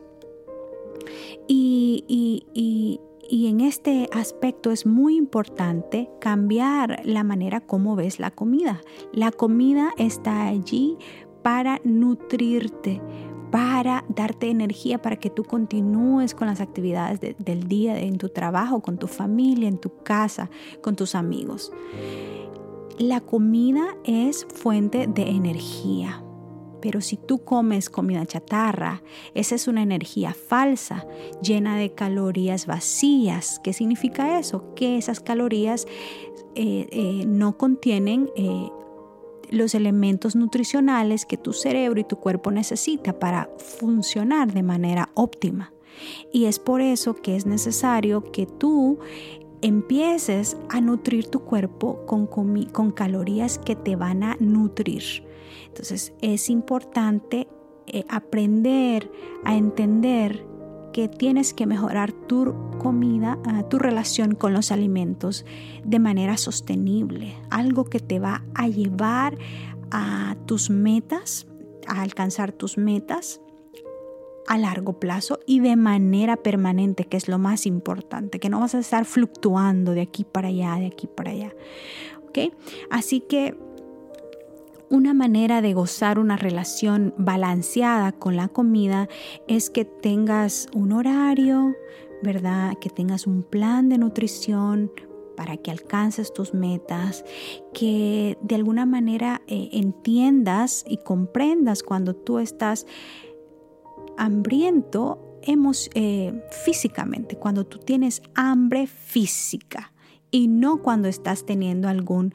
Y, 1.48 2.04
y 2.08 3.00
y 3.28 3.48
en 3.48 3.62
este 3.62 4.10
aspecto 4.12 4.72
es 4.72 4.86
muy 4.86 5.16
importante 5.16 6.10
cambiar 6.20 7.02
la 7.06 7.24
manera 7.24 7.60
como 7.60 7.96
ves 7.96 8.20
la 8.20 8.32
comida. 8.32 8.82
La 9.14 9.32
comida 9.32 9.92
está 9.98 10.48
allí 10.48 10.98
para 11.42 11.82
nutrirte, 11.84 13.02
para 13.52 14.04
darte 14.10 14.50
energía 14.50 15.02
para 15.02 15.18
que 15.18 15.30
tú 15.30 15.44
continúes 15.44 16.34
con 16.34 16.48
las 16.48 16.62
actividades 16.62 17.20
del 17.38 17.68
día 17.68 18.00
en 18.00 18.18
tu 18.18 18.30
trabajo, 18.30 18.82
con 18.82 18.98
tu 18.98 19.08
familia, 19.08 19.68
en 19.68 19.78
tu 19.78 20.04
casa, 20.04 20.50
con 20.82 20.96
tus 20.96 21.16
amigos. 21.16 21.72
La 22.98 23.22
comida 23.22 23.96
es 24.06 24.46
fuente 24.46 25.08
de 25.08 25.30
energía. 25.30 26.22
Pero 26.82 27.02
si 27.02 27.18
tú 27.18 27.44
comes 27.44 27.90
comida 27.90 28.26
chatarra, 28.28 29.02
esa 29.34 29.56
es 29.56 29.68
una 29.68 29.82
energía 29.82 30.36
falsa, 30.36 31.08
llena 31.42 31.78
de 31.78 31.94
calorías 31.94 32.68
vacías. 32.68 33.60
¿Qué 33.64 33.74
significa 33.74 34.38
eso? 34.38 34.76
Que 34.76 34.98
esas 34.98 35.20
calorías 35.20 35.88
eh, 36.54 36.88
eh, 36.92 37.26
no 37.26 37.58
contienen 37.58 38.30
eh, 38.36 38.70
los 39.52 39.76
elementos 39.76 40.36
nutricionales 40.36 41.26
que 41.26 41.38
tu 41.38 41.54
cerebro 41.54 42.00
y 42.00 42.04
tu 42.04 42.18
cuerpo 42.18 42.52
necesita 42.52 43.20
para 43.20 43.50
funcionar 43.58 44.54
de 44.54 44.64
manera 44.64 45.10
óptima. 45.14 45.74
Y 46.32 46.46
es 46.46 46.60
por 46.60 46.82
eso 46.82 47.16
que 47.16 47.36
es 47.36 47.46
necesario 47.46 48.32
que 48.32 48.46
tú 48.46 49.00
empieces 49.62 50.58
a 50.70 50.82
nutrir 50.82 51.28
tu 51.28 51.42
cuerpo 51.42 52.06
con, 52.06 52.28
con 52.28 52.92
calorías 52.92 53.58
que 53.58 53.76
te 53.76 53.96
van 53.96 54.24
a 54.24 54.36
nutrir. 54.40 55.04
Entonces 55.68 56.14
es 56.22 56.50
importante 56.50 57.48
eh, 57.88 58.04
aprender 58.10 59.12
a 59.44 59.56
entender 59.56 60.46
que 60.96 61.10
tienes 61.10 61.54
que 61.54 61.66
mejorar 61.66 62.14
tu 62.14 62.56
comida, 62.78 63.38
ah, 63.46 63.64
tu 63.64 63.80
relación 63.80 64.34
con 64.34 64.54
los 64.54 64.72
alimentos 64.72 65.44
de 65.84 66.00
manera 66.00 66.38
sostenible, 66.38 67.36
algo 67.50 67.84
que 67.84 68.00
te 68.00 68.18
va 68.18 68.46
a 68.54 68.70
llevar 68.70 69.38
a 69.92 70.38
tus 70.46 70.70
metas, 70.70 71.48
a 71.86 72.02
alcanzar 72.02 72.54
tus 72.54 72.78
metas 72.78 73.42
a 74.48 74.58
largo 74.58 74.98
plazo 74.98 75.42
y 75.46 75.60
de 75.60 75.76
manera 75.76 76.38
permanente, 76.38 77.04
que 77.04 77.18
es 77.18 77.28
lo 77.28 77.40
más 77.40 77.66
importante, 77.66 78.40
que 78.40 78.48
no 78.48 78.62
vas 78.62 78.74
a 78.74 78.80
estar 78.80 79.04
fluctuando 79.04 79.92
de 79.92 80.00
aquí 80.00 80.24
para 80.24 80.48
allá, 80.48 80.76
de 80.76 80.86
aquí 80.86 81.08
para 81.08 81.32
allá. 81.32 81.54
Así 82.90 83.20
que 83.20 83.58
una 84.90 85.14
manera 85.14 85.62
de 85.62 85.74
gozar 85.74 86.20
una 86.20 86.38
relación 86.38 87.14
balanceada 87.18 88.12
con 88.12 88.36
la 88.36 88.48
comida 88.48 89.10
es 89.48 89.70
que 89.70 89.86
tengas 89.86 90.68
un 90.74 90.92
horario, 90.92 91.76
¿verdad? 92.22 92.74
Que 92.80 92.90
tengas 92.90 93.28
un 93.28 93.44
plan 93.44 93.90
de 93.90 93.98
nutrición 93.98 94.92
para 95.36 95.58
que 95.58 95.72
alcances 95.72 96.34
tus 96.34 96.54
metas, 96.54 97.26
que 97.74 98.38
de 98.42 98.56
alguna 98.56 98.86
manera 98.86 99.42
eh, 99.48 99.70
entiendas 99.74 100.86
y 100.88 100.98
comprendas 100.98 101.84
cuando 101.84 102.16
tú 102.16 102.40
estás 102.40 102.86
hambriento 104.18 105.20
eh, 105.48 106.42
físicamente, 106.64 107.36
cuando 107.36 107.66
tú 107.66 107.80
tienes 107.80 108.22
hambre 108.34 108.88
física 108.88 109.94
y 110.32 110.48
no 110.48 110.82
cuando 110.82 111.08
estás 111.08 111.46
teniendo 111.46 111.88
algún 111.88 112.34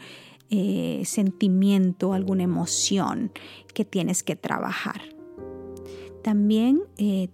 eh, 0.50 1.02
sentimiento, 1.04 2.12
alguna 2.12 2.42
emoción 2.42 3.30
que 3.72 3.84
tienes 3.84 4.24
que 4.24 4.34
trabajar. 4.34 5.00
También 6.24 6.82
eh, 6.98 7.28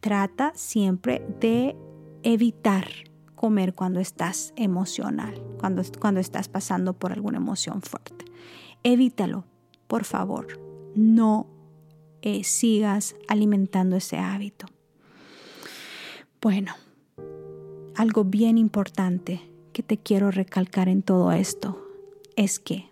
trata 0.00 0.52
siempre 0.54 1.22
de 1.40 1.76
evitar 2.22 2.88
comer 3.34 3.74
cuando 3.74 4.00
estás 4.00 4.54
emocional, 4.56 5.34
cuando, 5.60 5.82
cuando 6.00 6.20
estás 6.20 6.48
pasando 6.48 6.94
por 6.94 7.12
alguna 7.12 7.36
emoción 7.36 7.82
fuerte. 7.82 8.24
Evítalo, 8.82 9.44
por 9.86 10.04
favor. 10.04 10.58
No 10.94 11.46
eh, 12.22 12.44
sigas 12.44 13.14
alimentando 13.28 13.96
ese 13.96 14.16
hábito. 14.16 14.66
Bueno, 16.40 16.72
algo 17.94 18.24
bien 18.24 18.56
importante 18.56 19.42
que 19.74 19.82
te 19.82 19.98
quiero 19.98 20.30
recalcar 20.30 20.88
en 20.88 21.02
todo 21.02 21.30
esto 21.32 21.87
es 22.38 22.60
que 22.60 22.88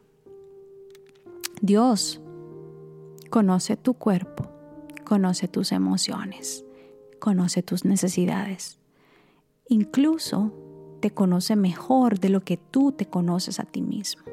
Dios 1.62 2.20
conoce 3.30 3.76
tu 3.76 3.94
cuerpo, 3.94 4.48
conoce 5.04 5.46
tus 5.46 5.70
emociones, 5.70 6.64
conoce 7.20 7.62
tus 7.62 7.84
necesidades. 7.84 8.80
Incluso 9.68 10.52
te 10.98 11.12
conoce 11.12 11.54
mejor 11.54 12.18
de 12.18 12.28
lo 12.28 12.40
que 12.40 12.56
tú 12.56 12.90
te 12.90 13.06
conoces 13.06 13.60
a 13.60 13.62
ti 13.62 13.82
mismo. 13.82 14.24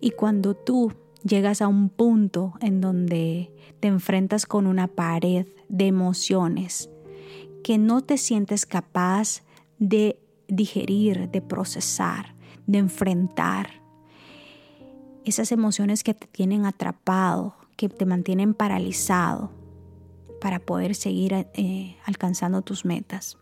Y 0.00 0.12
cuando 0.12 0.54
tú 0.54 0.94
llegas 1.22 1.60
a 1.60 1.68
un 1.68 1.90
punto 1.90 2.54
en 2.62 2.80
donde 2.80 3.52
te 3.80 3.88
enfrentas 3.88 4.46
con 4.46 4.66
una 4.66 4.88
pared 4.88 5.46
de 5.68 5.88
emociones 5.88 6.88
que 7.62 7.76
no 7.76 8.00
te 8.00 8.16
sientes 8.16 8.64
capaz 8.64 9.42
de 9.78 10.18
digerir, 10.48 11.28
de 11.28 11.42
procesar, 11.42 12.34
de 12.66 12.78
enfrentar. 12.78 13.79
Esas 15.24 15.52
emociones 15.52 16.02
que 16.02 16.14
te 16.14 16.26
tienen 16.26 16.66
atrapado, 16.66 17.54
que 17.76 17.88
te 17.88 18.06
mantienen 18.06 18.54
paralizado 18.54 19.50
para 20.40 20.58
poder 20.58 20.94
seguir 20.94 21.32
eh, 21.34 21.96
alcanzando 22.04 22.62
tus 22.62 22.84
metas. 22.84 23.36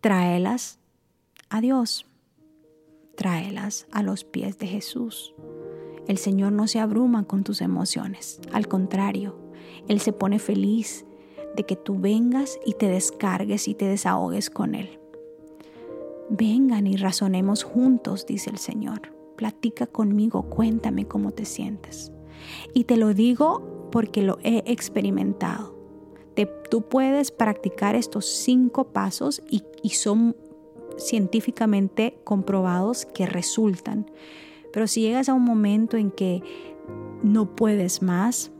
Tráelas 0.00 0.78
a 1.50 1.60
Dios, 1.60 2.06
tráelas 3.16 3.86
a 3.90 4.02
los 4.02 4.24
pies 4.24 4.58
de 4.58 4.68
Jesús. 4.68 5.34
El 6.06 6.18
Señor 6.18 6.52
no 6.52 6.66
se 6.68 6.78
abruma 6.78 7.24
con 7.24 7.44
tus 7.44 7.60
emociones, 7.60 8.40
al 8.52 8.68
contrario, 8.68 9.36
Él 9.88 10.00
se 10.00 10.12
pone 10.12 10.38
feliz 10.38 11.04
de 11.56 11.64
que 11.64 11.76
tú 11.76 11.98
vengas 11.98 12.58
y 12.64 12.74
te 12.74 12.88
descargues 12.88 13.68
y 13.68 13.74
te 13.74 13.86
desahogues 13.86 14.48
con 14.48 14.74
Él. 14.74 15.00
Vengan 16.30 16.86
y 16.86 16.96
razonemos 16.96 17.64
juntos, 17.64 18.26
dice 18.26 18.50
el 18.50 18.58
Señor. 18.58 19.17
Platica 19.38 19.86
conmigo, 19.86 20.50
cuéntame 20.50 21.06
cómo 21.06 21.30
te 21.30 21.44
sientes. 21.44 22.10
Y 22.74 22.84
te 22.84 22.96
lo 22.96 23.14
digo 23.14 23.88
porque 23.92 24.20
lo 24.20 24.38
he 24.42 24.64
experimentado. 24.66 25.78
tú 26.70 26.82
puedes 26.82 27.30
practicar 27.30 27.94
estos 27.94 28.26
cinco 28.26 28.88
pasos 28.88 29.40
y, 29.48 29.62
y 29.80 29.90
son 29.90 30.34
científicamente 30.96 32.18
comprobados 32.24 33.06
que 33.06 33.26
resultan. 33.26 34.10
Pero 34.72 34.88
si 34.88 35.02
llegas 35.02 35.28
a 35.28 35.34
un 35.34 35.44
momento 35.44 35.96
en 35.96 36.10
que 36.10 36.42
no 37.22 37.54
puedes 37.54 38.02
más, 38.02 38.50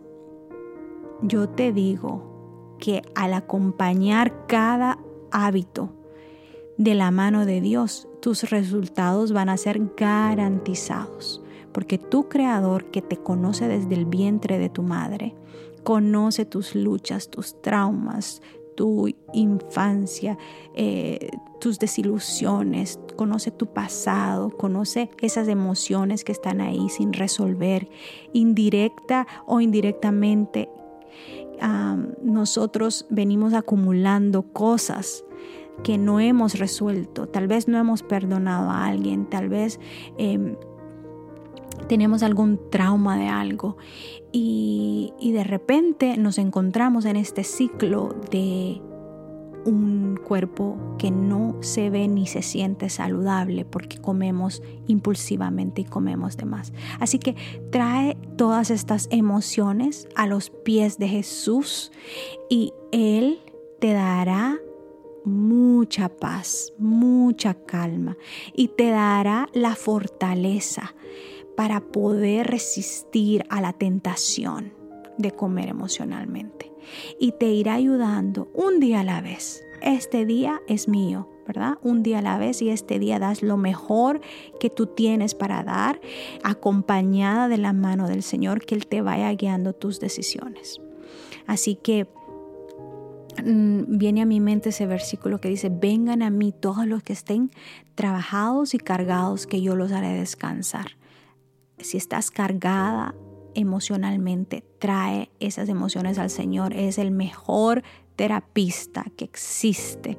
yo 1.22 1.48
te 1.48 1.72
digo 1.72 2.76
que 2.78 3.02
al 3.16 3.34
acompañar 3.34 4.46
cada 4.46 5.00
hábito 5.32 5.90
de 6.78 6.94
la 6.94 7.10
mano 7.10 7.44
de 7.44 7.60
Dios, 7.60 8.08
tus 8.22 8.48
resultados 8.50 9.32
van 9.32 9.50
a 9.50 9.56
ser 9.56 9.80
garantizados 9.96 11.42
porque 11.72 11.98
tu 11.98 12.28
creador 12.28 12.86
que 12.86 13.02
te 13.02 13.16
conoce 13.16 13.68
desde 13.68 13.94
el 13.94 14.04
vientre 14.04 14.58
de 14.58 14.68
tu 14.68 14.82
madre, 14.82 15.34
conoce 15.84 16.44
tus 16.44 16.74
luchas, 16.74 17.30
tus 17.30 17.60
traumas, 17.62 18.42
tu 18.74 19.08
infancia, 19.32 20.38
eh, 20.74 21.30
tus 21.60 21.78
desilusiones, 21.78 22.98
conoce 23.16 23.50
tu 23.50 23.66
pasado, 23.66 24.50
conoce 24.50 25.10
esas 25.20 25.48
emociones 25.48 26.24
que 26.24 26.32
están 26.32 26.60
ahí 26.60 26.88
sin 26.88 27.12
resolver, 27.12 27.88
indirecta 28.32 29.26
o 29.46 29.60
indirectamente. 29.60 30.68
nosotros 32.22 33.06
venimos 33.10 33.52
acumulando 33.52 34.42
cosas 34.52 35.24
que 35.82 35.98
no 35.98 36.20
hemos 36.20 36.58
resuelto, 36.58 37.26
tal 37.26 37.46
vez 37.46 37.68
no 37.68 37.78
hemos 37.78 38.02
perdonado 38.02 38.70
a 38.70 38.86
alguien, 38.86 39.26
tal 39.26 39.48
vez 39.48 39.80
em, 40.16 40.56
tenemos 41.88 42.22
algún 42.22 42.60
trauma 42.70 43.16
de 43.16 43.28
algo 43.28 43.76
y, 44.32 45.12
de 45.20 45.44
repente 45.44 46.16
nos 46.16 46.38
encontramos 46.38 47.04
en 47.04 47.16
este 47.16 47.44
ciclo 47.44 48.14
de 48.30 48.80
un 49.64 50.18
cuerpo 50.22 50.76
que 50.98 51.10
no 51.10 51.56
se 51.60 51.90
ve 51.90 52.08
ni 52.08 52.26
se 52.26 52.42
siente 52.42 52.88
saludable 52.88 53.64
porque 53.64 53.98
comemos 53.98 54.62
impulsivamente 54.86 55.82
y 55.82 55.84
comemos 55.84 56.36
de 56.36 56.46
más. 56.46 56.72
Así 56.98 57.18
que 57.18 57.36
trae 57.70 58.16
todas 58.36 58.70
estas 58.70 59.08
emociones 59.10 60.08
a 60.14 60.26
los 60.26 60.50
pies 60.50 60.98
de 60.98 61.08
Jesús 61.08 61.92
y 62.48 62.72
Él 62.90 63.40
te 63.78 63.92
dará 63.92 64.58
mucha 65.28 66.08
paz, 66.08 66.72
mucha 66.78 67.54
calma 67.54 68.16
y 68.54 68.68
te 68.68 68.90
dará 68.90 69.48
la 69.52 69.76
fortaleza 69.76 70.94
para 71.56 71.80
poder 71.80 72.46
resistir 72.46 73.44
a 73.48 73.60
la 73.60 73.72
tentación 73.72 74.72
de 75.18 75.32
comer 75.32 75.68
emocionalmente. 75.68 76.72
Y 77.18 77.32
te 77.32 77.46
irá 77.46 77.74
ayudando 77.74 78.48
un 78.54 78.80
día 78.80 79.00
a 79.00 79.04
la 79.04 79.20
vez. 79.20 79.64
Este 79.82 80.24
día 80.24 80.60
es 80.68 80.88
mío, 80.88 81.28
¿verdad? 81.46 81.78
Un 81.82 82.02
día 82.02 82.18
a 82.18 82.22
la 82.22 82.38
vez 82.38 82.62
y 82.62 82.70
este 82.70 82.98
día 82.98 83.18
das 83.18 83.42
lo 83.42 83.56
mejor 83.56 84.20
que 84.60 84.70
tú 84.70 84.86
tienes 84.86 85.34
para 85.34 85.62
dar, 85.62 86.00
acompañada 86.42 87.48
de 87.48 87.58
la 87.58 87.72
mano 87.72 88.08
del 88.08 88.22
Señor, 88.22 88.64
que 88.64 88.74
Él 88.74 88.86
te 88.86 89.02
vaya 89.02 89.30
guiando 89.32 89.72
tus 89.72 90.00
decisiones. 90.00 90.80
Así 91.46 91.74
que 91.74 92.06
viene 93.44 94.22
a 94.22 94.26
mi 94.26 94.40
mente 94.40 94.70
ese 94.70 94.86
versículo 94.86 95.40
que 95.40 95.48
dice, 95.48 95.70
vengan 95.70 96.22
a 96.22 96.30
mí 96.30 96.52
todos 96.52 96.86
los 96.86 97.02
que 97.02 97.12
estén 97.12 97.50
trabajados 97.94 98.74
y 98.74 98.78
cargados, 98.78 99.46
que 99.46 99.60
yo 99.60 99.76
los 99.76 99.92
haré 99.92 100.12
descansar 100.14 100.98
si 101.80 101.96
estás 101.96 102.30
cargada 102.30 103.14
emocionalmente, 103.54 104.64
trae 104.78 105.30
esas 105.40 105.68
emociones 105.68 106.18
al 106.18 106.30
Señor. 106.30 106.74
Es 106.74 106.98
el 106.98 107.10
mejor 107.10 107.82
terapista 108.16 109.04
que 109.16 109.24
existe. 109.24 110.18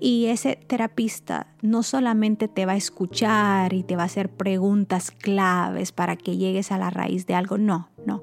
Y 0.00 0.26
ese 0.26 0.56
terapista 0.56 1.54
no 1.60 1.82
solamente 1.82 2.46
te 2.46 2.66
va 2.66 2.72
a 2.72 2.76
escuchar 2.76 3.72
y 3.72 3.82
te 3.82 3.96
va 3.96 4.02
a 4.02 4.06
hacer 4.06 4.28
preguntas 4.30 5.10
claves 5.10 5.92
para 5.92 6.16
que 6.16 6.36
llegues 6.36 6.70
a 6.70 6.78
la 6.78 6.90
raíz 6.90 7.26
de 7.26 7.34
algo, 7.34 7.58
no, 7.58 7.90
no. 8.06 8.22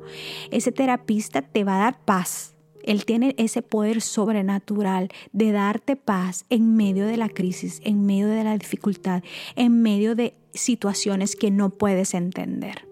Ese 0.52 0.72
terapista 0.72 1.42
te 1.42 1.64
va 1.64 1.78
a 1.78 1.80
dar 1.80 2.00
paz. 2.06 2.55
Él 2.86 3.04
tiene 3.04 3.36
ese 3.38 3.62
poder 3.62 4.02
sobrenatural 4.02 5.10
de 5.34 5.52
darte 5.52 5.96
paz 5.96 6.46
en 6.50 6.76
medio 6.76 7.08
de 7.08 7.18
la 7.18 7.30
crisis, 7.30 7.82
en 7.84 8.06
medio 8.06 8.28
de 8.28 8.44
la 8.44 8.58
dificultad, 8.58 9.24
en 9.56 9.82
medio 9.82 10.16
de 10.16 10.36
situaciones 10.54 11.36
que 11.36 11.52
no 11.52 11.72
puedes 11.72 12.14
entender. 12.14 12.88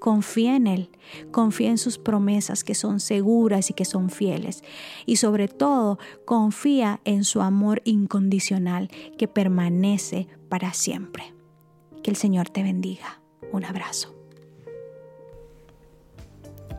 Confía 0.00 0.56
en 0.56 0.66
Él, 0.66 0.90
confía 1.30 1.70
en 1.70 1.78
sus 1.78 1.98
promesas 1.98 2.64
que 2.64 2.74
son 2.74 3.00
seguras 3.00 3.70
y 3.70 3.74
que 3.74 3.84
son 3.84 4.10
fieles. 4.10 4.62
Y 5.06 5.16
sobre 5.16 5.48
todo, 5.48 5.98
confía 6.26 7.00
en 7.04 7.24
su 7.24 7.40
amor 7.40 7.80
incondicional 7.84 8.90
que 9.16 9.28
permanece 9.28 10.28
para 10.48 10.74
siempre. 10.74 11.34
Que 12.02 12.10
el 12.10 12.16
Señor 12.16 12.50
te 12.50 12.62
bendiga. 12.62 13.22
Un 13.50 13.64
abrazo. 13.64 14.13